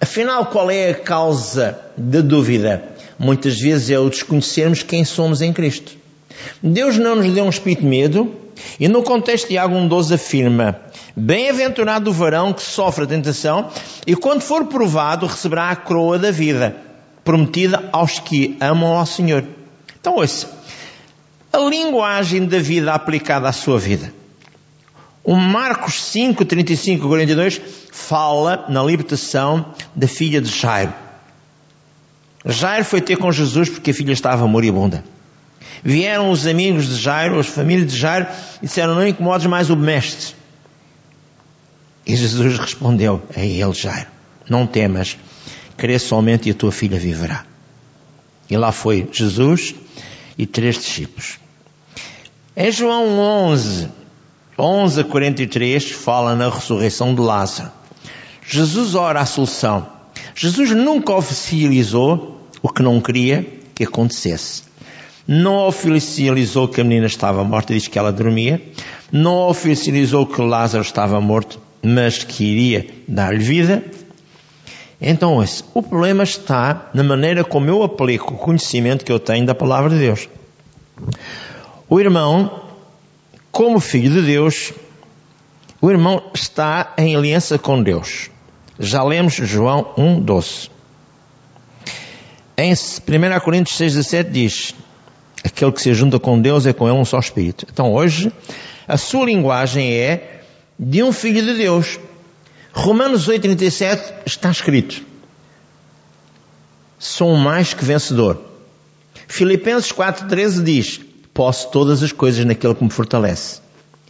Afinal, 0.00 0.46
qual 0.46 0.70
é 0.70 0.90
a 0.90 0.94
causa 0.94 1.78
da 1.96 2.20
dúvida? 2.20 2.96
muitas 3.18 3.58
vezes 3.58 3.90
é 3.90 3.98
o 3.98 4.08
desconhecermos 4.08 4.82
quem 4.82 5.04
somos 5.04 5.40
em 5.40 5.52
Cristo. 5.52 5.92
Deus 6.62 6.98
não 6.98 7.16
nos 7.16 7.32
deu 7.32 7.44
um 7.44 7.50
espírito 7.50 7.82
de 7.82 7.88
medo, 7.88 8.34
e 8.78 8.88
no 8.88 9.02
contexto 9.02 9.44
de 9.44 9.54
Tiago 9.54 9.74
1,12 9.74 10.14
afirma: 10.14 10.80
Bem-aventurado 11.14 12.10
o 12.10 12.12
varão 12.12 12.52
que 12.52 12.62
sofre 12.62 13.04
a 13.04 13.06
tentação, 13.06 13.70
e 14.06 14.14
quando 14.14 14.42
for 14.42 14.66
provado, 14.66 15.26
receberá 15.26 15.70
a 15.70 15.76
coroa 15.76 16.18
da 16.18 16.30
vida, 16.30 16.76
prometida 17.24 17.88
aos 17.92 18.18
que 18.18 18.56
amam 18.60 18.96
ao 18.96 19.06
Senhor. 19.06 19.44
Então, 19.98 20.16
ouça, 20.16 20.48
a 21.56 21.68
linguagem 21.68 22.44
da 22.46 22.58
vida 22.58 22.92
aplicada 22.92 23.48
à 23.48 23.52
sua 23.52 23.78
vida. 23.78 24.12
O 25.24 25.34
Marcos 25.34 26.04
5, 26.04 26.44
35 26.44 27.08
42 27.08 27.60
fala 27.90 28.66
na 28.68 28.82
libertação 28.82 29.74
da 29.94 30.06
filha 30.06 30.40
de 30.40 30.48
Jairo. 30.48 30.92
Jairo 32.44 32.84
foi 32.84 33.00
ter 33.00 33.16
com 33.16 33.32
Jesus 33.32 33.68
porque 33.68 33.90
a 33.90 33.94
filha 33.94 34.12
estava 34.12 34.46
moribunda. 34.46 35.02
Vieram 35.82 36.30
os 36.30 36.46
amigos 36.46 36.86
de 36.86 36.96
Jairo, 36.96 37.40
as 37.40 37.46
famílias 37.46 37.90
de 37.90 37.98
Jairo, 37.98 38.26
e 38.62 38.66
disseram: 38.66 38.94
Não 38.94 39.06
incomodes 39.06 39.46
mais 39.46 39.68
o 39.70 39.76
mestre. 39.76 40.34
E 42.06 42.14
Jesus 42.14 42.58
respondeu 42.58 43.22
a 43.34 43.40
ele, 43.40 43.72
Jairo: 43.72 44.06
Não 44.48 44.66
temas, 44.66 45.16
crê 45.76 45.98
somente 45.98 46.48
e 46.48 46.52
a 46.52 46.54
tua 46.54 46.70
filha 46.70 46.98
viverá. 46.98 47.44
E 48.48 48.56
lá 48.56 48.70
foi 48.70 49.08
Jesus 49.10 49.74
e 50.38 50.46
três 50.46 50.76
discípulos. 50.76 51.45
Em 52.58 52.72
João 52.72 53.18
11, 53.18 53.86
11 54.58 55.00
a 55.02 55.04
43, 55.04 55.90
fala 55.90 56.34
na 56.34 56.48
ressurreição 56.48 57.14
de 57.14 57.20
Lázaro. 57.20 57.70
Jesus 58.48 58.94
ora 58.94 59.20
a 59.20 59.26
solução. 59.26 59.86
Jesus 60.34 60.70
nunca 60.70 61.12
oficializou 61.12 62.40
o 62.62 62.70
que 62.70 62.82
não 62.82 62.98
queria 62.98 63.46
que 63.74 63.84
acontecesse. 63.84 64.62
Não 65.28 65.66
oficializou 65.66 66.66
que 66.66 66.80
a 66.80 66.84
menina 66.84 67.04
estava 67.04 67.44
morta, 67.44 67.74
diz 67.74 67.88
que 67.88 67.98
ela 67.98 68.10
dormia. 68.10 68.62
Não 69.12 69.36
oficializou 69.50 70.24
que 70.24 70.40
Lázaro 70.40 70.82
estava 70.82 71.20
morto, 71.20 71.60
mas 71.82 72.24
que 72.24 72.42
iria 72.42 72.86
dar-lhe 73.06 73.44
vida. 73.44 73.84
Então, 74.98 75.44
o 75.74 75.82
problema 75.82 76.24
está 76.24 76.88
na 76.94 77.04
maneira 77.04 77.44
como 77.44 77.68
eu 77.68 77.82
aplico 77.82 78.32
o 78.32 78.38
conhecimento 78.38 79.04
que 79.04 79.12
eu 79.12 79.20
tenho 79.20 79.44
da 79.44 79.54
palavra 79.54 79.90
de 79.90 79.98
Deus. 79.98 80.26
O 81.88 82.00
irmão, 82.00 82.64
como 83.52 83.78
filho 83.78 84.10
de 84.10 84.26
Deus, 84.26 84.72
o 85.80 85.88
irmão 85.88 86.30
está 86.34 86.94
em 86.98 87.14
aliança 87.14 87.58
com 87.58 87.80
Deus. 87.80 88.28
Já 88.78 89.04
lemos 89.04 89.34
João 89.34 89.94
1, 89.96 90.20
12. 90.20 90.70
Em 92.58 92.72
1 92.72 93.40
Coríntios 93.40 93.76
6, 93.76 93.94
17 93.94 94.30
diz: 94.30 94.74
Aquele 95.44 95.70
que 95.70 95.80
se 95.80 95.94
junta 95.94 96.18
com 96.18 96.40
Deus 96.40 96.66
é 96.66 96.72
com 96.72 96.88
ele 96.88 96.98
um 96.98 97.04
só 97.04 97.20
espírito. 97.20 97.64
Então 97.70 97.94
hoje, 97.94 98.32
a 98.88 98.96
sua 98.96 99.26
linguagem 99.26 99.92
é 99.92 100.42
de 100.76 101.04
um 101.04 101.12
filho 101.12 101.40
de 101.40 101.54
Deus. 101.54 102.00
Romanos 102.72 103.28
8,37 103.28 104.12
está 104.26 104.50
escrito: 104.50 105.02
Sou 106.98 107.36
mais 107.36 107.72
que 107.72 107.84
vencedor. 107.84 108.42
Filipenses 109.28 109.92
4,13 109.92 110.64
diz: 110.64 111.05
Posso 111.36 111.68
todas 111.68 112.02
as 112.02 112.12
coisas 112.12 112.46
naquele 112.46 112.74
que 112.74 112.82
me 112.82 112.88
fortalece. 112.88 113.60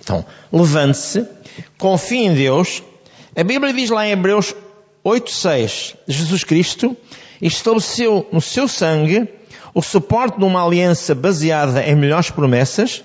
Então, 0.01 0.25
levante-se, 0.53 1.27
confie 1.77 2.27
em 2.27 2.35
Deus. 2.35 2.85
A 3.35 3.43
Bíblia 3.43 3.73
diz 3.73 3.91
lá 3.91 4.07
em 4.07 4.13
Hebreus 4.13 4.55
8,6: 5.05 5.97
Jesus 6.07 6.45
Cristo 6.45 6.97
estabeleceu 7.43 8.29
no 8.31 8.41
seu 8.41 8.69
sangue 8.69 9.29
o 9.75 9.83
suporte 9.83 10.39
de 10.39 10.45
uma 10.45 10.65
aliança 10.65 11.17
baseada 11.17 11.83
em 11.83 11.97
melhores 11.97 12.31
promessas, 12.31 13.03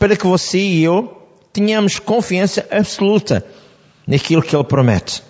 para 0.00 0.16
que 0.16 0.26
você 0.26 0.58
e 0.58 0.82
eu 0.82 1.16
tenhamos 1.52 2.00
confiança 2.00 2.66
absoluta 2.72 3.46
naquilo 4.04 4.42
que 4.42 4.56
Ele 4.56 4.64
promete. 4.64 5.22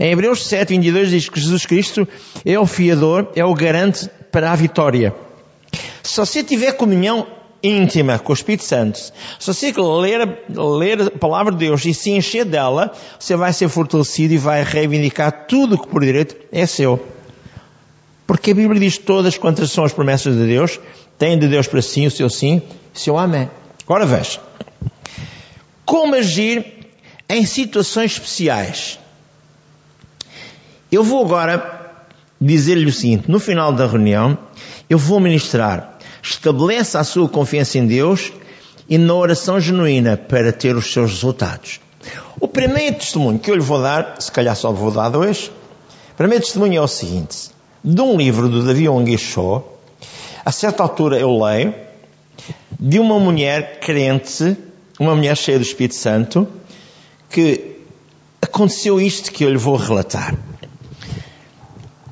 Em 0.00 0.10
Hebreus 0.10 0.46
7, 0.46 0.70
22 0.70 1.10
diz 1.10 1.28
que 1.28 1.38
Jesus 1.38 1.66
Cristo 1.66 2.08
é 2.42 2.58
o 2.58 2.64
fiador, 2.64 3.28
é 3.36 3.44
o 3.44 3.52
garante 3.52 4.08
para 4.32 4.50
a 4.50 4.56
vitória. 4.56 5.14
Se 6.04 6.18
você 6.18 6.44
tiver 6.44 6.72
comunhão 6.72 7.26
íntima 7.62 8.18
com 8.18 8.30
o 8.30 8.34
Espírito 8.34 8.62
Santo, 8.62 8.98
se 8.98 9.46
você 9.46 9.72
ler, 9.72 10.44
ler 10.50 11.00
a 11.00 11.18
palavra 11.18 11.50
de 11.50 11.58
Deus 11.58 11.82
e 11.86 11.94
se 11.94 12.10
encher 12.10 12.44
dela, 12.44 12.92
você 13.18 13.34
vai 13.34 13.54
ser 13.54 13.68
fortalecido 13.70 14.34
e 14.34 14.38
vai 14.38 14.62
reivindicar 14.62 15.46
tudo 15.48 15.78
que 15.78 15.88
por 15.88 16.04
direito 16.04 16.36
é 16.52 16.66
seu. 16.66 17.02
Porque 18.26 18.50
a 18.50 18.54
Bíblia 18.54 18.78
diz 18.78 18.98
todas 18.98 19.38
quantas 19.38 19.70
são 19.70 19.82
as 19.82 19.94
promessas 19.94 20.36
de 20.36 20.46
Deus, 20.46 20.78
tem 21.18 21.38
de 21.38 21.48
Deus 21.48 21.66
para 21.66 21.80
si 21.80 22.06
o 22.06 22.10
seu 22.10 22.28
sim, 22.28 22.60
o 22.94 22.98
seu 22.98 23.18
amém. 23.18 23.48
Agora 23.84 24.04
veja. 24.04 24.40
Como 25.86 26.14
agir 26.14 26.86
em 27.28 27.46
situações 27.46 28.12
especiais. 28.12 28.98
Eu 30.92 31.02
vou 31.02 31.24
agora 31.24 32.04
dizer-lhe 32.38 32.86
o 32.86 32.92
seguinte: 32.92 33.30
no 33.30 33.40
final 33.40 33.72
da 33.72 33.86
reunião, 33.86 34.38
eu 34.88 34.98
vou 34.98 35.18
ministrar. 35.18 35.93
Estabeleça 36.24 36.98
a 36.98 37.04
sua 37.04 37.28
confiança 37.28 37.76
em 37.76 37.86
Deus 37.86 38.32
e 38.88 38.96
na 38.96 39.12
oração 39.14 39.60
genuína 39.60 40.16
para 40.16 40.52
ter 40.52 40.74
os 40.74 40.90
seus 40.90 41.10
resultados. 41.10 41.80
O 42.40 42.48
primeiro 42.48 42.96
testemunho 42.96 43.38
que 43.38 43.50
eu 43.50 43.54
lhe 43.54 43.60
vou 43.60 43.82
dar, 43.82 44.16
se 44.18 44.32
calhar 44.32 44.56
só 44.56 44.72
vou 44.72 44.90
dar 44.90 45.10
dois, 45.10 45.50
o 46.12 46.16
primeiro 46.16 46.42
testemunho 46.42 46.78
é 46.78 46.80
o 46.80 46.88
seguinte: 46.88 47.50
de 47.84 48.00
um 48.00 48.16
livro 48.16 48.48
do 48.48 48.64
Davi 48.64 48.88
Onguichô, 48.88 49.62
a 50.42 50.50
certa 50.50 50.82
altura 50.82 51.18
eu 51.18 51.38
leio, 51.38 51.74
de 52.80 52.98
uma 52.98 53.20
mulher 53.20 53.80
crente, 53.80 54.56
uma 54.98 55.14
mulher 55.14 55.36
cheia 55.36 55.58
do 55.58 55.62
Espírito 55.62 55.94
Santo, 55.94 56.48
que 57.28 57.76
aconteceu 58.40 58.98
isto 58.98 59.30
que 59.30 59.44
eu 59.44 59.50
lhe 59.50 59.58
vou 59.58 59.76
relatar. 59.76 60.34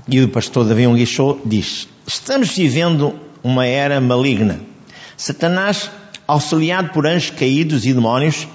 E 0.06 0.20
o 0.20 0.28
pastor 0.28 0.66
Davi 0.66 0.86
Onguichô 0.86 1.38
diz, 1.46 1.88
estamos 2.06 2.50
vivendo 2.50 3.31
uma 3.42 3.66
era 3.66 4.00
maligna. 4.00 4.60
Satanás, 5.16 5.90
auxiliado 6.26 6.90
por 6.90 7.06
anjos 7.06 7.30
caídos 7.30 7.84
e 7.84 7.92
demónios, 7.92 8.46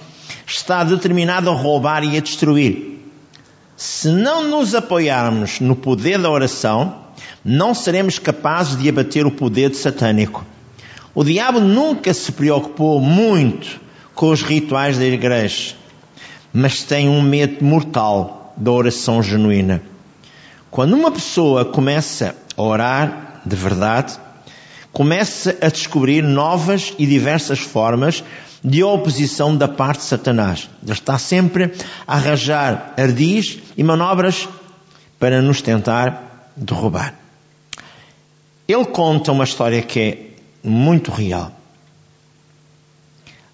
está 0.45 0.84
determinado 0.84 1.50
a 1.50 1.54
roubar 1.54 2.04
e 2.04 2.17
a 2.17 2.21
destruir. 2.21 3.02
Se 3.76 4.10
não 4.10 4.50
nos 4.50 4.73
apoiarmos 4.73 5.60
no 5.60 5.76
poder 5.76 6.19
da 6.19 6.30
oração, 6.30 6.95
não 7.43 7.73
seremos 7.73 8.19
capazes 8.19 8.78
de 8.78 8.89
abater 8.89 9.26
o 9.26 9.32
poder 9.32 9.73
satânico. 9.76 10.45
O 11.13 11.23
diabo 11.23 11.60
nunca 11.60 12.13
se 12.13 12.32
preocupou 12.32 13.00
muito 13.00 13.80
com 14.13 14.30
os 14.30 14.41
rituais 14.41 14.97
da 14.97 15.06
igreja 15.06 15.76
mas 16.54 16.82
tem 16.82 17.08
um 17.08 17.21
medo 17.21 17.63
mortal 17.63 18.54
da 18.58 18.71
oração 18.71 19.21
genuína. 19.21 19.80
Quando 20.71 20.93
uma 20.93 21.12
pessoa 21.12 21.63
começa 21.65 22.36
a 22.58 22.62
orar 22.63 23.41
de 23.45 23.56
verdade, 23.56 24.17
começa 24.97 25.55
a 25.62 25.69
descobrir 25.69 26.23
novas 26.23 26.91
e 26.97 27.05
diversas 27.05 27.60
formas 27.60 28.23
de 28.63 28.83
oposição 28.83 29.55
da 29.55 29.67
parte 29.67 29.99
de 29.99 30.05
Satanás. 30.05 30.67
Ele 30.81 30.91
está 30.91 31.19
sempre 31.19 31.71
a 32.07 32.15
arranjar 32.15 32.95
ardis 32.97 33.60
e 33.77 33.83
manobras 33.83 34.49
para 35.19 35.39
nos 35.39 35.62
tentar 35.62 36.51
derrubar. 36.57 37.13
Ele 38.67 38.86
conta 38.86 39.31
uma 39.31 39.43
história 39.43 39.83
que 39.83 39.99
é 39.99 40.17
muito 40.67 41.12
real. 41.12 41.51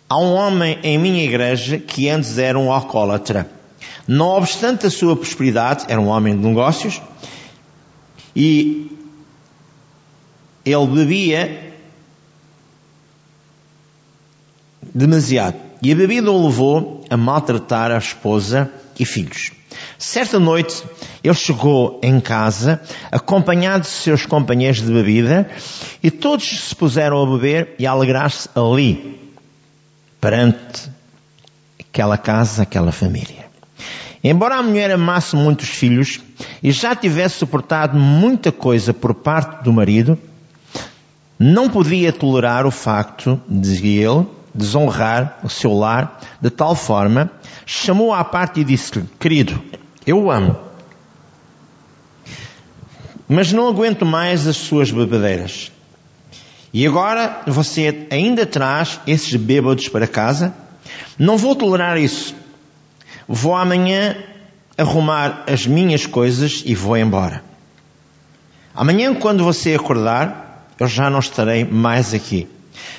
Há 0.08 0.18
um 0.18 0.34
homem 0.36 0.80
em 0.82 0.98
minha 0.98 1.26
igreja 1.26 1.78
que 1.78 2.08
antes 2.08 2.38
era 2.38 2.58
um 2.58 2.72
alcoólatra. 2.72 3.52
Não 4.08 4.30
obstante 4.30 4.86
a 4.86 4.90
sua 4.90 5.14
prosperidade, 5.14 5.84
era 5.90 6.00
um 6.00 6.08
homem 6.08 6.38
de 6.38 6.48
negócios, 6.48 7.02
e 8.34 8.93
ele 10.66 10.88
bebia 10.88 11.74
demasiado. 14.94 15.58
E 15.82 15.92
a 15.92 15.96
bebida 15.96 16.32
o 16.32 16.48
levou 16.48 17.04
a 17.10 17.18
maltratar 17.18 17.92
a 17.92 17.98
esposa 17.98 18.72
e 18.98 19.06
filhos. 19.06 19.52
Certa 19.98 20.40
noite, 20.40 20.84
ele 21.24 21.34
chegou 21.34 22.00
em 22.04 22.20
casa, 22.20 22.82
acompanhado 23.12 23.84
de 23.84 23.90
seus 23.90 24.26
companheiros 24.26 24.82
de 24.82 24.92
bebida, 24.92 25.50
e 26.02 26.12
todos 26.12 26.68
se 26.68 26.76
puseram 26.76 27.22
a 27.22 27.26
beber 27.26 27.76
e 27.80 27.86
a 27.86 27.92
alegrar-se 27.92 28.50
ali, 28.56 29.34
perante 30.22 30.90
aquela 31.80 32.18
casa, 32.18 32.64
aquela 32.64 32.92
família. 32.92 33.44
Embora 34.24 34.56
a 34.56 34.64
mulher 34.64 34.90
amasse 34.92 35.36
muitos 35.36 35.68
filhos 35.68 36.22
e 36.62 36.72
já 36.72 36.96
tivesse 36.96 37.40
suportado 37.40 37.98
muita 37.98 38.54
coisa 38.54 38.94
por 38.94 39.14
parte 39.14 39.64
do 39.64 39.74
marido, 39.74 40.18
não 41.44 41.70
podia 41.70 42.14
tolerar 42.14 42.66
o 42.66 42.72
facto 42.72 43.42
de 43.50 43.98
ele 43.98 44.26
desonrar 44.56 45.40
o 45.44 45.50
seu 45.50 45.74
lar 45.74 46.22
de 46.40 46.50
tal 46.50 46.74
forma, 46.74 47.30
chamou-a 47.66 48.20
à 48.20 48.24
parte 48.24 48.62
e 48.62 48.64
disse-lhe, 48.64 49.06
querido, 49.20 49.62
eu 50.06 50.24
o 50.24 50.32
amo, 50.32 50.56
mas 53.28 53.52
não 53.52 53.68
aguento 53.68 54.06
mais 54.06 54.48
as 54.48 54.56
suas 54.56 54.90
bebedeiras. 54.90 55.70
E 56.72 56.88
agora 56.88 57.42
você 57.46 58.08
ainda 58.10 58.46
traz 58.46 59.02
esses 59.06 59.36
bêbados 59.36 59.90
para 59.90 60.08
casa? 60.08 60.54
Não 61.20 61.38
vou 61.38 61.56
tolerar 61.56 61.98
isso. 61.98 62.34
Vou 63.28 63.56
amanhã 63.56 64.16
arrumar 64.78 65.44
as 65.48 65.68
minhas 65.68 66.06
coisas 66.06 66.64
e 66.66 66.74
vou 66.74 66.96
embora. 66.96 67.44
Amanhã, 68.74 69.14
quando 69.14 69.44
você 69.44 69.76
acordar, 69.76 70.43
eu 70.80 70.88
já 70.88 71.10
não 71.10 71.20
estarei 71.20 71.64
mais 71.64 72.14
aqui. 72.14 72.48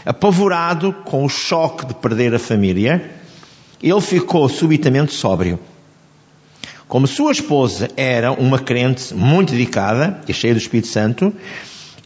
Apavorado 0.04 0.92
com 0.92 1.24
o 1.24 1.28
choque 1.28 1.86
de 1.86 1.94
perder 1.94 2.34
a 2.34 2.38
família, 2.38 3.10
ele 3.82 4.00
ficou 4.00 4.48
subitamente 4.48 5.12
sóbrio. 5.12 5.58
Como 6.86 7.06
sua 7.06 7.32
esposa 7.32 7.90
era 7.96 8.32
uma 8.32 8.58
crente 8.58 9.14
muito 9.14 9.52
dedicada 9.52 10.20
e 10.28 10.32
cheia 10.32 10.54
do 10.54 10.60
Espírito 10.60 10.88
Santo, 10.88 11.32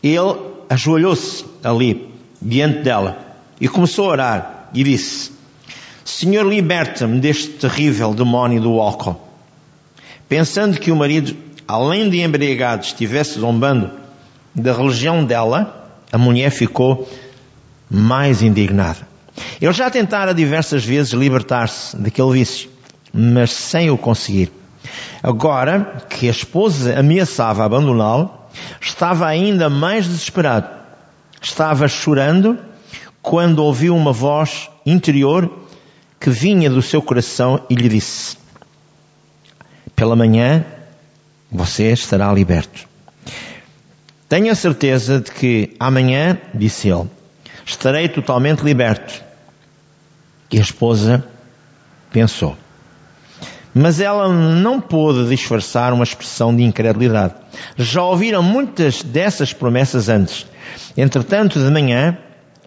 ele 0.03 0.37
ajoelhou-se 0.69 1.45
ali, 1.63 2.09
diante 2.41 2.83
dela, 2.83 3.19
e 3.61 3.69
começou 3.69 4.07
a 4.07 4.13
orar, 4.13 4.71
e 4.73 4.85
disse, 4.85 5.33
Senhor, 6.05 6.47
liberta-me 6.47 7.21
deste 7.21 7.49
terrível 7.49 8.15
demónio 8.15 8.61
do 8.61 8.81
álcool. 8.81 9.21
Pensando 10.29 10.79
que 10.79 10.91
o 10.91 10.97
marido, 10.97 11.37
além 11.67 12.09
de 12.09 12.21
embriagado, 12.21 12.85
estivesse 12.85 13.41
zombando 13.41 13.91
da 14.55 14.73
religião 14.73 15.25
dela, 15.25 15.91
a 16.13 16.19
mulher 16.19 16.51
ficou 16.51 17.09
mais 17.91 18.43
indignada. 18.43 19.07
Ele 19.61 19.73
já 19.73 19.91
tentara 19.91 20.35
diversas 20.35 20.85
vezes 20.85 21.13
libertar-se 21.13 21.97
daquele 21.97 22.33
vício, 22.33 22.69
mas 23.13 23.51
sem 23.53 23.91
o 23.91 23.99
conseguir. 23.99 24.53
Agora 25.23 26.03
que 26.09 26.29
a 26.29 26.31
esposa 26.31 26.99
ameaçava 26.99 27.65
abandoná-lo, 27.65 28.39
Estava 28.81 29.27
ainda 29.27 29.69
mais 29.69 30.07
desesperado. 30.07 30.69
Estava 31.41 31.87
chorando 31.89 32.59
quando 33.23 33.61
ouviu 33.61 33.95
uma 33.95 34.13
voz 34.13 34.71
interior 34.85 35.51
que 36.21 36.31
vinha 36.31 36.69
do 36.69 36.83
seu 36.83 37.01
coração 37.01 37.61
e 37.69 37.75
lhe 37.75 37.89
disse: 37.89 38.37
Pela 39.95 40.17
manhã 40.17 40.65
Você 41.51 41.93
estará 41.93 42.33
liberto. 42.33 42.87
Tenho 44.29 44.53
a 44.53 44.55
certeza 44.55 45.21
de 45.21 45.31
que 45.31 45.75
amanhã, 45.81 46.39
disse 46.53 46.89
ele, 46.89 47.09
estarei 47.65 48.09
totalmente 48.09 48.61
liberto. 48.61 49.23
E 50.51 50.59
a 50.59 50.61
esposa 50.61 51.25
pensou. 52.13 52.57
Mas 53.75 54.01
ela 54.01 54.29
não 54.29 54.81
pôde 54.81 55.29
disfarçar 55.29 55.93
uma 55.93 56.05
expressão 56.05 56.55
de 56.55 56.63
incredulidade. 56.63 57.35
Já 57.77 58.03
ouviram 58.03 58.43
muitas 58.43 59.03
dessas 59.03 59.53
promessas 59.53 60.09
antes. 60.09 60.47
Entretanto, 60.97 61.59
de 61.59 61.71
manhã, 61.71 62.19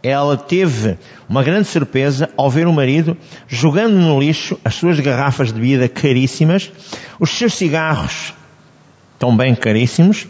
ela 0.01 0.35
teve 0.35 0.97
uma 1.29 1.43
grande 1.43 1.67
surpresa 1.67 2.29
ao 2.35 2.49
ver 2.49 2.65
o 2.65 2.73
marido 2.73 3.15
jogando 3.47 3.93
no 3.93 4.19
lixo 4.19 4.59
as 4.65 4.75
suas 4.75 4.99
garrafas 4.99 5.49
de 5.49 5.59
bebida 5.59 5.87
caríssimas, 5.87 6.71
os 7.19 7.29
seus 7.29 7.53
cigarros 7.53 8.33
também 9.19 9.53
caríssimos. 9.53 10.27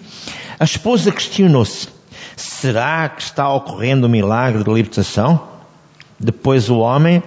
A 0.62 0.64
esposa 0.64 1.12
questionou-se: 1.12 1.88
será 2.36 3.10
que 3.10 3.24
está 3.24 3.52
ocorrendo 3.52 4.06
o 4.06 4.08
um 4.08 4.12
milagre 4.12 4.64
de 4.64 4.72
libertação? 4.72 5.42
Depois 6.20 6.70
o 6.70 6.78
homem 6.78 7.24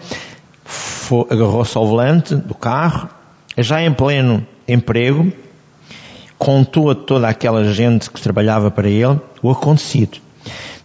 agarrou-se 1.28 1.76
ao 1.76 1.84
volante 1.84 2.36
do 2.36 2.54
carro, 2.54 3.08
já 3.58 3.82
em 3.82 3.92
pleno 3.92 4.46
emprego, 4.68 5.32
contou 6.38 6.92
a 6.92 6.94
toda 6.94 7.28
aquela 7.28 7.64
gente 7.72 8.08
que 8.08 8.20
trabalhava 8.20 8.70
para 8.70 8.88
ele 8.88 9.18
o 9.42 9.50
acontecido. 9.50 10.18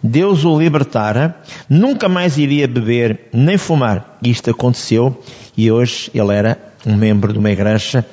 Deus 0.02 0.44
o 0.44 0.58
libertara, 0.58 1.36
nunca 1.68 2.08
mais 2.08 2.36
iria 2.36 2.66
beber 2.66 3.28
nem 3.32 3.56
fumar. 3.56 4.18
Isto 4.20 4.50
aconteceu 4.50 5.22
e 5.56 5.70
hoje 5.70 6.10
ele 6.12 6.34
era 6.34 6.58
um 6.84 6.96
membro 6.96 7.32
de 7.32 7.38
uma 7.38 7.52
igreja 7.52 8.04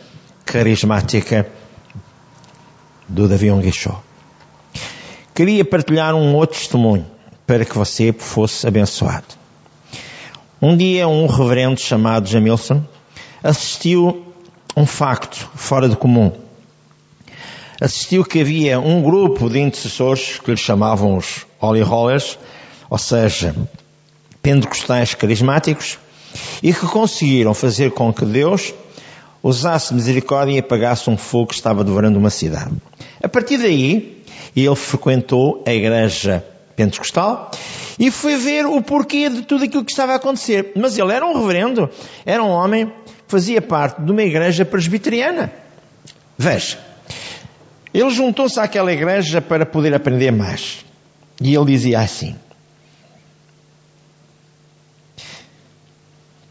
carismática 0.46 1.48
do 3.10 3.28
Davi 3.28 3.50
Onguichó. 3.50 4.04
Queria 5.38 5.64
partilhar 5.64 6.16
um 6.16 6.34
outro 6.34 6.58
testemunho 6.58 7.06
para 7.46 7.64
que 7.64 7.78
você 7.78 8.12
fosse 8.12 8.68
abençoado. 8.68 9.28
Um 10.60 10.76
dia 10.76 11.08
um 11.08 11.28
reverendo 11.28 11.80
chamado 11.80 12.28
Jamilson 12.28 12.84
assistiu 13.44 14.34
um 14.76 14.88
facto 14.88 15.48
fora 15.54 15.88
do 15.88 15.96
comum 15.96 16.32
assistiu 17.80 18.26
que 18.26 18.42
havia 18.42 18.80
um 18.80 19.00
grupo 19.04 19.48
de 19.48 19.60
intercessores 19.60 20.40
que 20.40 20.50
lhe 20.50 20.58
chamavam 20.58 21.16
os 21.16 21.46
Holy 21.62 21.84
Rollers, 21.84 22.40
ou 22.90 22.98
seja, 22.98 23.56
pentecostais 24.42 25.14
carismáticos, 25.14 26.00
e 26.64 26.74
que 26.74 26.88
conseguiram 26.88 27.54
fazer 27.54 27.92
com 27.92 28.12
que 28.12 28.26
Deus 28.26 28.74
usasse 29.44 29.94
misericórdia 29.94 30.54
e 30.56 30.58
apagasse 30.58 31.08
um 31.12 31.16
fogo 31.16 31.50
que 31.50 31.54
estava 31.54 31.84
devorando 31.84 32.18
uma 32.18 32.32
cidade. 32.32 32.72
A 33.22 33.30
partir 33.30 33.60
daí, 33.60 34.17
ele 34.56 34.76
frequentou 34.76 35.64
a 35.66 35.74
igreja 35.74 36.44
pentecostal 36.76 37.52
e 38.00 38.12
foi 38.12 38.38
ver 38.38 38.66
o 38.66 38.82
porquê 38.82 39.30
de 39.30 39.42
tudo 39.42 39.64
aquilo 39.64 39.84
que 39.84 39.92
estava 39.92 40.14
a 40.14 40.16
acontecer. 40.16 40.72
Mas 40.76 40.98
ele 40.98 41.12
era 41.12 41.26
um 41.26 41.40
reverendo, 41.40 41.90
era 42.26 42.44
um 42.44 42.50
homem, 42.50 42.92
fazia 43.28 43.62
parte 43.62 44.02
de 44.02 44.12
uma 44.12 44.22
igreja 44.24 44.64
presbiteriana. 44.64 45.52
Veja, 46.38 46.78
ele 47.94 48.10
juntou-se 48.12 48.60
àquela 48.60 48.94
igreja 48.94 49.42
para 49.42 49.66
poder 49.66 49.94
aprender 49.94 50.32
mais. 50.32 50.86
E 51.42 51.56
ele 51.56 51.66
dizia 51.66 52.00
assim: 52.00 52.36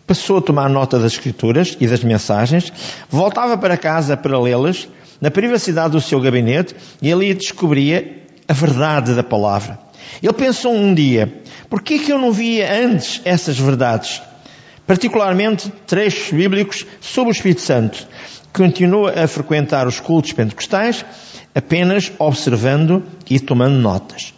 Passou 0.06 0.38
a 0.38 0.42
tomar 0.42 0.68
nota 0.68 0.98
das 0.98 1.12
escrituras 1.12 1.76
e 1.80 1.86
das 1.86 2.02
mensagens, 2.04 2.72
voltava 3.08 3.58
para 3.58 3.76
casa 3.76 4.16
para 4.16 4.38
lê-las, 4.38 4.88
na 5.20 5.30
privacidade 5.30 5.92
do 5.92 6.00
seu 6.00 6.20
gabinete, 6.20 6.74
e 7.00 7.12
ali 7.12 7.32
descobria 7.34 8.24
a 8.48 8.52
verdade 8.52 9.14
da 9.14 9.22
palavra. 9.22 9.78
Ele 10.22 10.32
pensou 10.32 10.74
um 10.74 10.94
dia, 10.94 11.42
por 11.68 11.82
que 11.82 11.98
que 11.98 12.12
eu 12.12 12.18
não 12.18 12.32
via 12.32 12.72
antes 12.84 13.20
essas 13.24 13.58
verdades? 13.58 14.22
Particularmente 14.86 15.72
trechos 15.86 16.30
bíblicos 16.32 16.86
sobre 17.00 17.30
o 17.30 17.32
Espírito 17.32 17.60
Santo. 17.60 18.06
Continua 18.52 19.24
a 19.24 19.28
frequentar 19.28 19.86
os 19.86 20.00
cultos 20.00 20.32
pentecostais 20.32 21.04
apenas 21.54 22.12
observando 22.18 23.02
e 23.28 23.40
tomando 23.40 23.76
notas. 23.76 24.32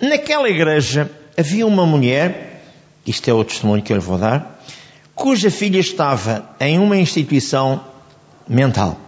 Naquela 0.00 0.48
igreja 0.48 1.10
havia 1.38 1.66
uma 1.66 1.86
mulher, 1.86 2.62
isto 3.06 3.28
é 3.30 3.32
o 3.32 3.44
testemunho 3.44 3.82
que 3.82 3.92
eu 3.92 3.96
lhe 3.96 4.02
vou 4.02 4.18
dar, 4.18 4.60
cuja 5.14 5.50
filha 5.50 5.78
estava 5.78 6.50
em 6.58 6.78
uma 6.78 6.96
instituição 6.96 7.84
mental. 8.52 8.98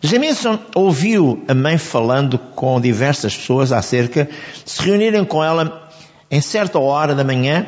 Jamison 0.00 0.58
ouviu 0.74 1.42
a 1.48 1.54
mãe 1.54 1.78
falando 1.78 2.38
com 2.38 2.80
diversas 2.80 3.36
pessoas 3.36 3.72
acerca 3.72 4.24
de 4.64 4.70
se 4.70 4.82
reunirem 4.82 5.24
com 5.24 5.42
ela 5.42 5.90
em 6.30 6.40
certa 6.40 6.78
hora 6.78 7.14
da 7.14 7.24
manhã 7.24 7.66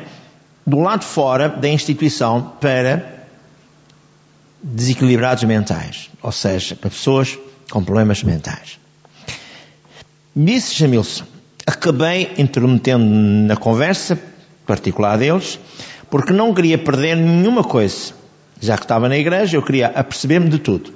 do 0.65 0.79
lado 0.79 1.03
fora 1.03 1.49
da 1.49 1.67
instituição 1.67 2.53
para 2.61 3.25
desequilibrados 4.61 5.43
mentais, 5.43 6.09
ou 6.21 6.31
seja, 6.31 6.75
para 6.75 6.89
pessoas 6.89 7.37
com 7.71 7.83
problemas 7.83 8.23
mentais. 8.23 8.77
Disse 10.35 10.75
Jamilson, 10.75 11.25
acabei 11.65 12.33
interrompendo 12.37 13.05
na 13.05 13.55
conversa 13.55 14.19
particular 14.65 15.17
deles, 15.17 15.59
porque 16.09 16.31
não 16.31 16.53
queria 16.53 16.77
perder 16.77 17.15
nenhuma 17.15 17.63
coisa. 17.63 18.13
Já 18.59 18.77
que 18.77 18.83
estava 18.83 19.07
na 19.07 19.17
igreja, 19.17 19.57
eu 19.57 19.61
queria 19.61 19.87
aperceber-me 19.87 20.49
de 20.49 20.59
tudo. 20.59 20.93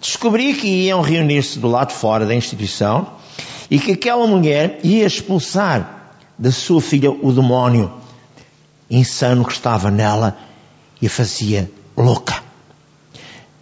Descobri 0.00 0.54
que 0.54 0.66
iam 0.66 1.00
reunir-se 1.00 1.58
do 1.58 1.68
lado 1.68 1.92
fora 1.92 2.24
da 2.24 2.34
instituição 2.34 3.14
e 3.70 3.78
que 3.78 3.92
aquela 3.92 4.26
mulher 4.26 4.80
ia 4.82 5.04
expulsar 5.04 6.14
da 6.38 6.52
sua 6.52 6.80
filha 6.80 7.10
o 7.10 7.32
demónio 7.32 7.92
insano 8.90 9.44
que 9.44 9.52
estava 9.52 9.90
nela 9.90 10.38
e 11.02 11.06
a 11.06 11.10
fazia 11.10 11.70
louca. 11.96 12.42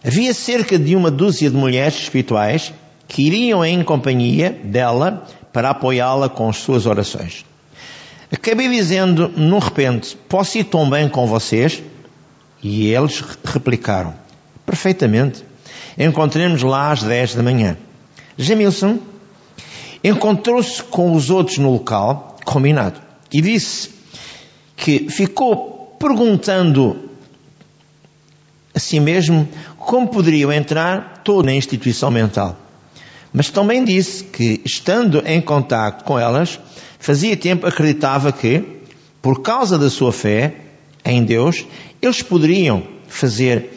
Havia 0.04 0.32
cerca 0.32 0.78
de 0.78 0.94
uma 0.94 1.10
dúzia 1.10 1.50
de 1.50 1.56
mulheres 1.56 1.98
espirituais 1.98 2.72
que 3.08 3.22
iriam 3.22 3.64
em 3.64 3.82
companhia 3.82 4.50
dela 4.50 5.26
para 5.52 5.70
apoiá-la 5.70 6.28
com 6.28 6.48
as 6.48 6.58
suas 6.58 6.86
orações. 6.86 7.44
Acabei 8.30 8.68
dizendo, 8.68 9.28
num 9.36 9.58
repente, 9.58 10.16
posso 10.28 10.58
ir 10.58 10.64
tão 10.64 10.88
bem 10.88 11.08
com 11.08 11.26
vocês? 11.26 11.82
E 12.62 12.92
eles 12.92 13.22
replicaram, 13.44 14.14
perfeitamente. 14.64 15.44
Encontremos 15.98 16.62
lá 16.62 16.92
às 16.92 17.02
10 17.02 17.34
da 17.34 17.42
manhã. 17.42 17.76
Jamilson 18.36 18.98
encontrou-se 20.02 20.82
com 20.82 21.12
os 21.12 21.30
outros 21.30 21.58
no 21.58 21.72
local, 21.72 22.36
combinado, 22.44 23.00
e 23.32 23.40
disse 23.40 23.90
que 24.76 25.08
ficou 25.08 25.96
perguntando 25.98 27.08
a 28.74 28.78
si 28.78 29.00
mesmo 29.00 29.48
como 29.78 30.08
poderiam 30.08 30.52
entrar 30.52 31.22
toda 31.24 31.46
na 31.46 31.54
instituição 31.54 32.10
mental. 32.10 32.56
Mas 33.32 33.50
também 33.50 33.84
disse 33.84 34.24
que, 34.24 34.60
estando 34.64 35.22
em 35.26 35.40
contato 35.40 36.04
com 36.04 36.18
elas, 36.18 36.60
fazia 36.98 37.36
tempo 37.36 37.66
acreditava 37.66 38.32
que, 38.32 38.64
por 39.20 39.42
causa 39.42 39.78
da 39.78 39.90
sua 39.90 40.12
fé 40.12 40.54
em 41.12 41.24
Deus, 41.24 41.66
eles 42.00 42.22
poderiam 42.22 42.82
fazer 43.08 43.70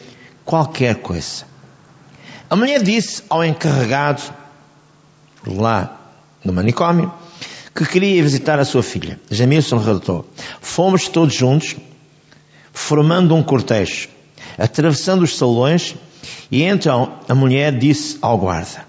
qualquer 0.44 0.96
coisa. 0.96 1.44
A 2.48 2.56
mulher 2.56 2.82
disse 2.82 3.22
ao 3.28 3.44
encarregado 3.44 4.22
lá 5.46 5.98
no 6.44 6.52
manicômio 6.52 7.12
que 7.74 7.86
queria 7.86 8.22
visitar 8.22 8.58
a 8.58 8.64
sua 8.64 8.82
filha. 8.82 9.20
Jamilson 9.30 9.78
relatou: 9.78 10.28
Fomos 10.60 11.08
todos 11.08 11.34
juntos, 11.34 11.76
formando 12.72 13.34
um 13.34 13.42
cortejo 13.42 14.08
atravessando 14.60 15.22
os 15.22 15.36
salões, 15.36 15.96
e 16.50 16.62
então 16.62 17.18
a 17.26 17.34
mulher 17.34 17.76
disse 17.76 18.18
ao 18.20 18.36
guarda: 18.36 18.84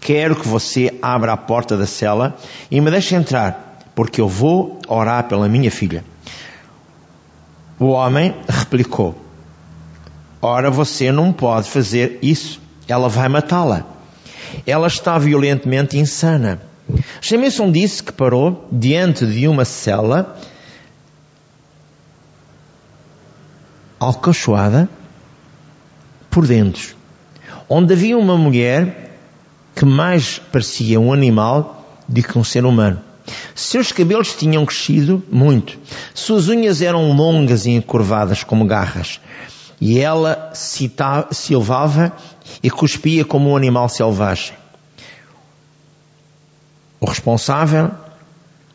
Quero 0.00 0.34
que 0.34 0.48
você 0.48 0.92
abra 1.00 1.32
a 1.32 1.36
porta 1.36 1.76
da 1.76 1.86
cela 1.86 2.36
e 2.70 2.80
me 2.80 2.90
deixe 2.90 3.14
entrar, 3.14 3.80
porque 3.94 4.20
eu 4.20 4.28
vou 4.28 4.80
orar 4.88 5.28
pela 5.28 5.48
minha 5.48 5.70
filha. 5.70 6.04
O 7.78 7.86
homem 7.86 8.34
replicou: 8.48 9.14
Ora, 10.40 10.70
você 10.70 11.12
não 11.12 11.32
pode 11.32 11.68
fazer 11.68 12.18
isso, 12.22 12.60
ela 12.88 13.08
vai 13.08 13.28
matá-la. 13.28 13.84
Ela 14.66 14.86
está 14.86 15.18
violentamente 15.18 15.98
insana. 15.98 16.60
Jamison 17.20 17.70
disse 17.70 18.02
que 18.02 18.12
parou 18.12 18.66
diante 18.70 19.26
de 19.26 19.48
uma 19.48 19.64
cela 19.64 20.38
alcachoada 23.98 24.88
por 26.30 26.46
dentro, 26.46 26.94
onde 27.68 27.92
havia 27.92 28.16
uma 28.16 28.36
mulher 28.36 29.18
que 29.74 29.84
mais 29.84 30.38
parecia 30.38 31.00
um 31.00 31.12
animal 31.12 32.02
do 32.08 32.22
que 32.22 32.38
um 32.38 32.44
ser 32.44 32.64
humano. 32.64 33.00
Seus 33.54 33.92
cabelos 33.92 34.34
tinham 34.34 34.64
crescido 34.64 35.22
muito, 35.30 35.78
suas 36.14 36.48
unhas 36.48 36.82
eram 36.82 37.12
longas 37.12 37.66
e 37.66 37.70
encurvadas 37.70 38.44
como 38.44 38.64
garras, 38.64 39.20
e 39.80 39.98
ela 39.98 40.52
silvava 40.52 42.12
e 42.62 42.70
cuspia 42.70 43.24
como 43.24 43.50
um 43.50 43.56
animal 43.56 43.88
selvagem. 43.88 44.54
O 47.00 47.06
responsável 47.06 47.90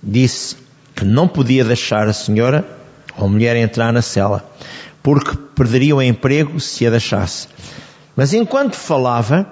disse 0.02 0.56
que 0.96 1.04
não 1.04 1.28
podia 1.28 1.64
deixar 1.64 2.08
a 2.08 2.14
senhora 2.14 2.66
ou 3.18 3.26
a 3.26 3.30
mulher 3.30 3.56
entrar 3.56 3.92
na 3.92 4.02
cela, 4.02 4.50
porque 5.02 5.36
perderia 5.56 5.96
o 5.96 6.02
emprego 6.02 6.60
se 6.60 6.86
a 6.86 6.90
deixasse. 6.90 7.48
Mas 8.16 8.34
enquanto 8.34 8.76
falava, 8.76 9.48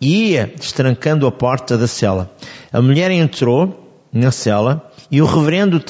ia 0.00 0.52
destrancando 0.56 1.26
a 1.26 1.32
porta 1.32 1.78
da 1.78 1.86
cela. 1.86 2.30
A 2.72 2.80
mulher 2.82 3.10
entrou 3.10 3.79
na 4.12 4.30
cela 4.30 4.90
e 5.10 5.20
o 5.20 5.26
reverendo 5.26 5.82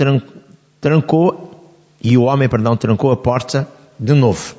trancou, 0.81 1.75
e 2.03 2.17
o 2.17 2.23
homem, 2.23 2.49
perdão, 2.49 2.77
trancou 2.77 3.13
a 3.13 3.17
porta 3.17 3.69
de 3.99 4.15
novo. 4.15 4.57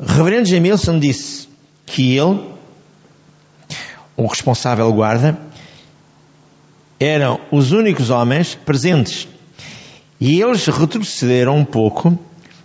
Reverendo 0.00 0.48
Jamilson 0.48 0.98
disse 0.98 1.48
que 1.84 2.16
ele, 2.16 2.40
o 4.16 4.26
responsável 4.26 4.92
guarda, 4.92 5.38
eram 6.98 7.40
os 7.50 7.72
únicos 7.72 8.10
homens 8.10 8.54
presentes. 8.54 9.28
E 10.20 10.40
eles 10.40 10.66
retrocederam 10.66 11.56
um 11.56 11.64
pouco 11.64 12.18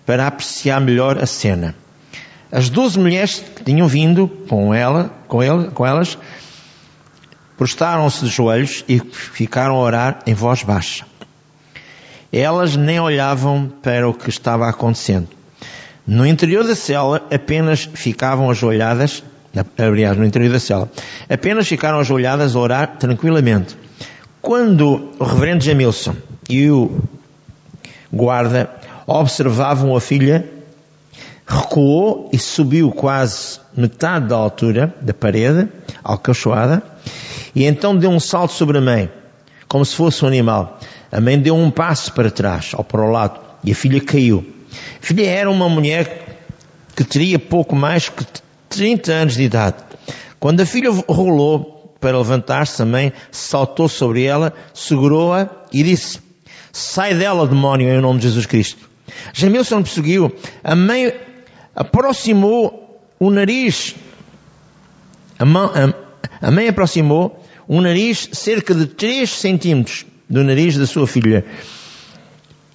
para 0.06 0.28
apreciar 0.28 0.80
melhor 0.80 1.18
a 1.18 1.26
cena. 1.26 1.76
As 2.52 2.70
doze 2.70 3.00
mulheres 3.00 3.44
que 3.56 3.64
tinham 3.64 3.88
vindo 3.88 4.28
com 4.28 4.74
ela, 4.74 5.10
com 5.28 5.42
ele, 5.42 5.70
com 5.72 5.86
elas, 5.86 6.18
prostaram-se 7.62 8.26
de 8.26 8.32
joelhos 8.32 8.84
e 8.90 9.00
ficaram 9.00 9.76
a 9.76 9.80
orar 9.82 10.24
em 10.26 10.34
voz 10.34 10.64
baixa. 10.64 11.06
Elas 12.34 12.76
nem 12.76 13.00
olhavam 13.00 13.72
para 13.84 14.10
o 14.10 14.16
que 14.16 14.32
estava 14.32 14.68
acontecendo. 14.68 15.28
No 16.08 16.26
interior 16.26 16.66
da 16.66 16.74
cela 16.74 17.22
apenas 17.32 17.88
ficavam 17.94 18.50
ajoelhadas, 18.50 19.24
aliás, 19.78 20.18
no 20.18 20.26
interior 20.26 20.52
da 20.52 20.60
cela, 20.60 20.90
apenas 21.30 21.68
ficaram 21.68 22.00
ajoelhadas 22.00 22.56
a 22.56 22.60
orar 22.60 22.98
tranquilamente. 22.98 23.78
Quando 24.42 25.12
o 25.20 25.24
reverendo 25.24 25.64
Jamilson 25.64 26.16
e 26.50 26.68
o 26.72 27.00
guarda 28.12 28.72
observavam 29.06 29.96
a 29.96 30.02
filha, 30.02 30.50
recuou 31.46 32.28
e 32.34 32.40
subiu 32.40 32.90
quase 32.92 33.60
metade 33.78 34.30
da 34.30 34.36
altura 34.36 34.96
da 35.00 35.14
parede, 35.14 35.70
alcachoada, 36.04 36.82
e 37.56 37.66
então 37.66 37.96
deu 37.96 38.10
um 38.10 38.20
salto 38.20 38.54
sobre 38.54 38.78
a 38.78 38.82
mãe, 38.82 39.12
como 39.68 39.86
se 39.86 39.96
fosse 39.96 40.24
um 40.24 40.28
animal. 40.28 40.80
A 41.12 41.20
mãe 41.20 41.40
deu 41.40 41.56
um 41.56 41.70
passo 41.70 42.14
para 42.14 42.32
trás, 42.32 42.74
ou 42.74 42.84
para 42.84 43.02
o 43.02 43.12
lado, 43.12 43.40
e 43.64 43.72
a 43.72 43.76
filha 43.76 44.00
caiu. 44.02 44.46
A 45.02 45.06
filha 45.06 45.26
era 45.26 45.50
uma 45.50 45.68
mulher 45.68 46.40
que 46.96 47.04
teria 47.04 47.38
pouco 47.40 47.76
mais 47.76 48.10
que 48.10 48.26
30 48.70 49.12
anos 49.12 49.34
de 49.36 49.44
idade. 49.44 49.78
Quando 50.40 50.62
a 50.62 50.66
filha 50.66 50.90
rolou 51.08 51.96
para 52.00 52.18
levantar-se, 52.18 52.82
a 52.82 52.86
mãe 52.86 53.14
saltou 53.32 53.88
sobre 53.88 54.24
ela, 54.24 54.54
segurou-a 54.74 55.50
e 55.72 55.84
disse: 55.84 56.20
Sai 56.72 57.14
dela, 57.14 57.48
demónio, 57.48 57.90
em 57.90 58.02
nome 58.02 58.20
de 58.20 58.28
Jesus 58.28 58.46
Cristo. 58.46 58.90
Jamilson 59.34 59.84
perseguiu. 59.84 60.34
A 60.64 60.76
mãe 60.76 61.14
aproximou 61.76 63.02
o 63.20 63.30
nariz. 63.30 63.96
A, 65.38 66.48
a 66.48 66.52
mãe 66.52 66.68
aproximou 66.68 67.41
o 67.72 67.80
nariz 67.80 68.28
cerca 68.34 68.76
de 68.76 68.86
3 68.86 69.30
centímetros 69.30 70.06
do 70.30 70.44
nariz 70.44 70.76
da 70.76 70.86
sua 70.86 71.08
filha. 71.08 71.46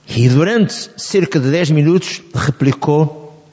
E 0.08 0.26
durante 0.26 0.72
cerca 0.96 1.38
de 1.38 1.50
10 1.50 1.72
minutos 1.72 2.22
replicou: 2.34 3.46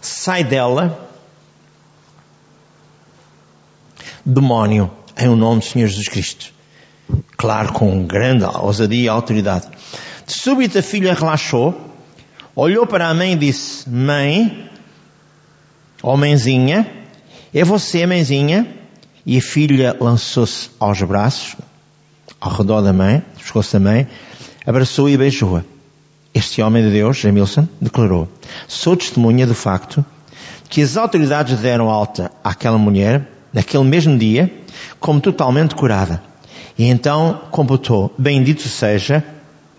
Sai 0.00 0.42
dela, 0.42 1.06
demónio, 4.24 4.90
em 5.18 5.28
o 5.28 5.36
nome 5.36 5.60
do 5.60 5.66
Senhor 5.66 5.86
Jesus 5.86 6.08
Cristo. 6.08 6.50
Claro, 7.36 7.74
com 7.74 8.06
grande 8.06 8.44
ousadia 8.44 9.04
e 9.04 9.08
autoridade. 9.08 9.68
De 10.26 10.32
súbito 10.32 10.78
a 10.78 10.82
filha 10.82 11.12
relaxou 11.12 11.78
olhou 12.56 12.86
para 12.86 13.10
a 13.10 13.12
mãe 13.12 13.34
e 13.34 13.36
disse: 13.36 13.86
Mãe, 13.86 14.70
ó 16.02 16.16
mãezinha, 16.16 16.90
é 17.52 17.62
você, 17.62 18.06
mãezinha? 18.06 18.83
E 19.26 19.38
a 19.38 19.40
filha 19.40 19.96
lançou-se 20.00 20.70
aos 20.78 21.00
braços, 21.02 21.56
ao 22.40 22.52
redor 22.52 22.82
da 22.82 22.92
mãe, 22.92 23.22
pescoço 23.38 23.72
da 23.72 23.80
mãe, 23.80 24.06
abraçou 24.66 25.08
e 25.08 25.16
beijou-a. 25.16 25.64
Este 26.34 26.60
homem 26.60 26.82
de 26.82 26.90
Deus, 26.90 27.18
Jamilson, 27.18 27.68
declarou: 27.80 28.28
Sou 28.66 28.96
testemunha 28.96 29.46
do 29.46 29.54
facto 29.54 30.04
que 30.68 30.82
as 30.82 30.96
autoridades 30.96 31.58
deram 31.60 31.88
alta 31.88 32.30
àquela 32.42 32.76
mulher, 32.76 33.28
naquele 33.52 33.84
mesmo 33.84 34.18
dia, 34.18 34.52
como 34.98 35.20
totalmente 35.20 35.74
curada. 35.74 36.22
E 36.76 36.84
então 36.84 37.42
computou: 37.50 38.12
Bendito 38.18 38.68
seja 38.68 39.24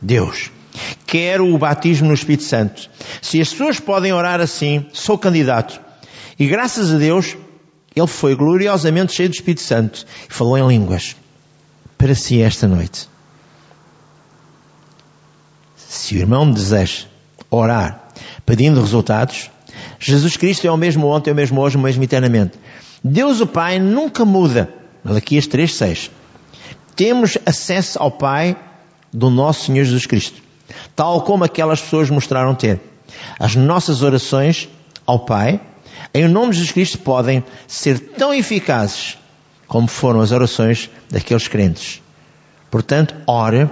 Deus 0.01 0.51
Quero 1.05 1.53
o 1.53 1.57
batismo 1.57 2.07
no 2.07 2.13
Espírito 2.13 2.43
Santo. 2.43 2.89
Se 3.21 3.39
as 3.39 3.49
pessoas 3.49 3.79
podem 3.79 4.13
orar 4.13 4.41
assim, 4.41 4.85
sou 4.91 5.17
candidato. 5.17 5.79
E 6.37 6.47
graças 6.47 6.93
a 6.93 6.97
Deus, 6.97 7.37
ele 7.95 8.07
foi 8.07 8.35
gloriosamente 8.35 9.13
cheio 9.13 9.29
do 9.29 9.35
Espírito 9.35 9.61
Santo 9.61 10.05
e 10.29 10.33
falou 10.33 10.57
em 10.57 10.67
línguas. 10.67 11.15
Para 11.97 12.13
si 12.13 12.41
esta 12.41 12.67
noite. 12.67 13.07
Se 15.75 16.15
o 16.15 16.17
irmão 16.17 16.51
deseja 16.51 17.05
orar 17.49 18.09
pedindo 18.45 18.81
resultados, 18.81 19.49
Jesus 19.99 20.35
Cristo 20.35 20.67
é 20.67 20.71
o 20.71 20.77
mesmo 20.77 21.07
ontem, 21.07 21.29
é 21.29 21.33
o 21.33 21.35
mesmo 21.35 21.61
hoje, 21.61 21.77
o 21.77 21.79
mesmo 21.79 22.03
eternamente. 22.03 22.59
Deus 23.03 23.39
o 23.39 23.47
Pai 23.47 23.79
nunca 23.79 24.25
muda. 24.25 24.69
Malaquias 25.03 25.47
3.6. 25.47 26.09
Temos 26.95 27.37
acesso 27.45 27.97
ao 28.01 28.11
Pai 28.11 28.57
do 29.13 29.29
nosso 29.29 29.65
Senhor 29.65 29.85
Jesus 29.85 30.05
Cristo 30.05 30.45
tal 30.95 31.21
como 31.21 31.43
aquelas 31.43 31.81
pessoas 31.81 32.09
mostraram 32.09 32.55
ter. 32.55 32.79
As 33.39 33.55
nossas 33.55 34.01
orações 34.01 34.69
ao 35.05 35.19
Pai, 35.19 35.59
em 36.19 36.27
nome 36.27 36.51
de 36.51 36.59
Jesus 36.59 36.71
Cristo, 36.71 36.99
podem 36.99 37.43
ser 37.67 37.99
tão 37.99 38.33
eficazes 38.33 39.17
como 39.67 39.87
foram 39.87 40.21
as 40.21 40.31
orações 40.31 40.89
daqueles 41.09 41.47
crentes. 41.47 42.01
Portanto, 42.69 43.15
ore 43.27 43.69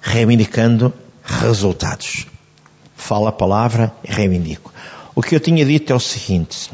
reivindicando 0.00 0.92
resultados. 1.22 2.26
Fala 2.96 3.28
a 3.28 3.32
palavra 3.32 3.92
e 4.02 4.12
reivindico. 4.12 4.72
O 5.14 5.22
que 5.22 5.34
eu 5.34 5.40
tinha 5.40 5.64
dito 5.64 5.92
é 5.92 5.96
o 5.96 6.00
seguinte. 6.00 6.70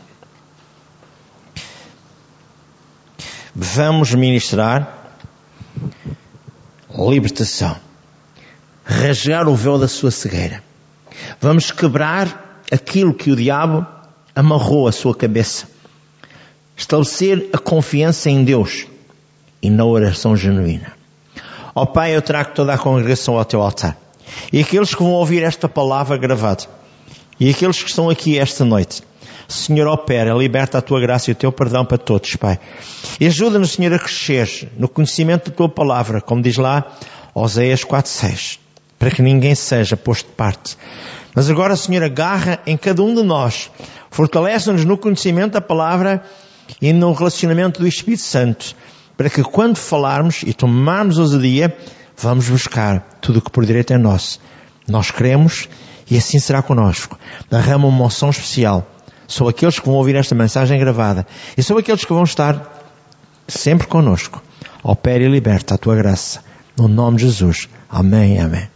Vamos 3.54 4.14
ministrar 4.14 4.96
libertação 6.92 7.76
rasgar 8.90 9.48
o 9.48 9.54
véu 9.54 9.78
da 9.78 9.86
sua 9.86 10.10
cegueira. 10.10 10.62
Vamos 11.40 11.70
quebrar 11.70 12.62
aquilo 12.72 13.14
que 13.14 13.30
o 13.30 13.36
diabo 13.36 13.86
amarrou 14.40 14.88
à 14.88 14.92
sua 14.92 15.14
cabeça. 15.14 15.68
Estabelecer 16.76 17.50
a 17.52 17.58
confiança 17.58 18.30
em 18.30 18.42
Deus 18.42 18.86
e 19.62 19.68
na 19.68 19.84
oração 19.84 20.34
genuína. 20.34 20.92
Ó 21.74 21.82
oh, 21.82 21.86
Pai, 21.86 22.16
eu 22.16 22.22
trago 22.22 22.54
toda 22.54 22.72
a 22.72 22.78
congregação 22.78 23.38
ao 23.38 23.44
teu 23.44 23.60
altar. 23.60 23.96
E 24.52 24.60
aqueles 24.60 24.94
que 24.94 25.02
vão 25.02 25.12
ouvir 25.12 25.42
esta 25.42 25.68
palavra 25.68 26.16
gravada. 26.16 26.64
E 27.38 27.50
aqueles 27.50 27.82
que 27.82 27.90
estão 27.90 28.08
aqui 28.08 28.38
esta 28.38 28.64
noite. 28.64 29.02
Senhor, 29.46 29.86
opera, 29.88 30.32
liberta 30.32 30.78
a 30.78 30.82
tua 30.82 31.00
graça 31.00 31.30
e 31.30 31.32
o 31.32 31.36
teu 31.36 31.52
perdão 31.52 31.84
para 31.84 31.98
todos, 31.98 32.34
Pai. 32.36 32.58
E 33.20 33.26
ajuda-nos, 33.26 33.72
Senhor, 33.72 33.92
a 33.92 33.98
crescer 33.98 34.70
no 34.78 34.88
conhecimento 34.88 35.50
da 35.50 35.56
tua 35.56 35.68
palavra, 35.68 36.20
como 36.20 36.40
diz 36.40 36.56
lá 36.56 36.96
Oséias 37.34 37.84
4.6 37.84 38.58
para 39.00 39.10
que 39.10 39.22
ninguém 39.22 39.54
seja 39.54 39.96
posto 39.96 40.26
de 40.26 40.34
parte. 40.34 40.76
Mas 41.34 41.48
agora, 41.48 41.74
Senhor, 41.74 42.02
agarra 42.02 42.60
em 42.66 42.76
cada 42.76 43.02
um 43.02 43.14
de 43.14 43.22
nós, 43.22 43.70
fortalece-nos 44.10 44.84
no 44.84 44.98
conhecimento 44.98 45.52
da 45.52 45.60
palavra 45.60 46.22
e 46.80 46.92
no 46.92 47.12
relacionamento 47.12 47.80
do 47.80 47.86
Espírito 47.86 48.22
Santo, 48.22 48.74
para 49.16 49.30
que 49.30 49.42
quando 49.42 49.76
falarmos 49.76 50.42
e 50.42 50.52
tomarmos 50.52 51.18
ousadia, 51.18 51.76
vamos 52.16 52.48
buscar 52.48 53.18
tudo 53.20 53.38
o 53.38 53.42
que 53.42 53.50
por 53.50 53.64
direito 53.64 53.92
é 53.92 53.98
nosso. 53.98 54.40
Nós 54.88 55.10
queremos 55.10 55.68
e 56.10 56.16
assim 56.16 56.38
será 56.38 56.62
conosco. 56.62 57.18
Derrama 57.50 57.86
uma 57.86 57.96
moção 57.96 58.30
especial 58.30 58.86
sobre 59.26 59.50
aqueles 59.50 59.78
que 59.78 59.86
vão 59.86 59.94
ouvir 59.94 60.16
esta 60.16 60.34
mensagem 60.34 60.78
gravada 60.78 61.26
e 61.56 61.62
sobre 61.62 61.82
aqueles 61.82 62.04
que 62.04 62.12
vão 62.12 62.24
estar 62.24 62.80
sempre 63.46 63.86
conosco. 63.86 64.42
Opere 64.82 65.24
e 65.24 65.28
liberta 65.28 65.74
a 65.74 65.78
tua 65.78 65.94
graça. 65.94 66.42
No 66.76 66.88
nome 66.88 67.18
de 67.18 67.24
Jesus. 67.24 67.68
Amém, 67.88 68.40
amém. 68.40 68.70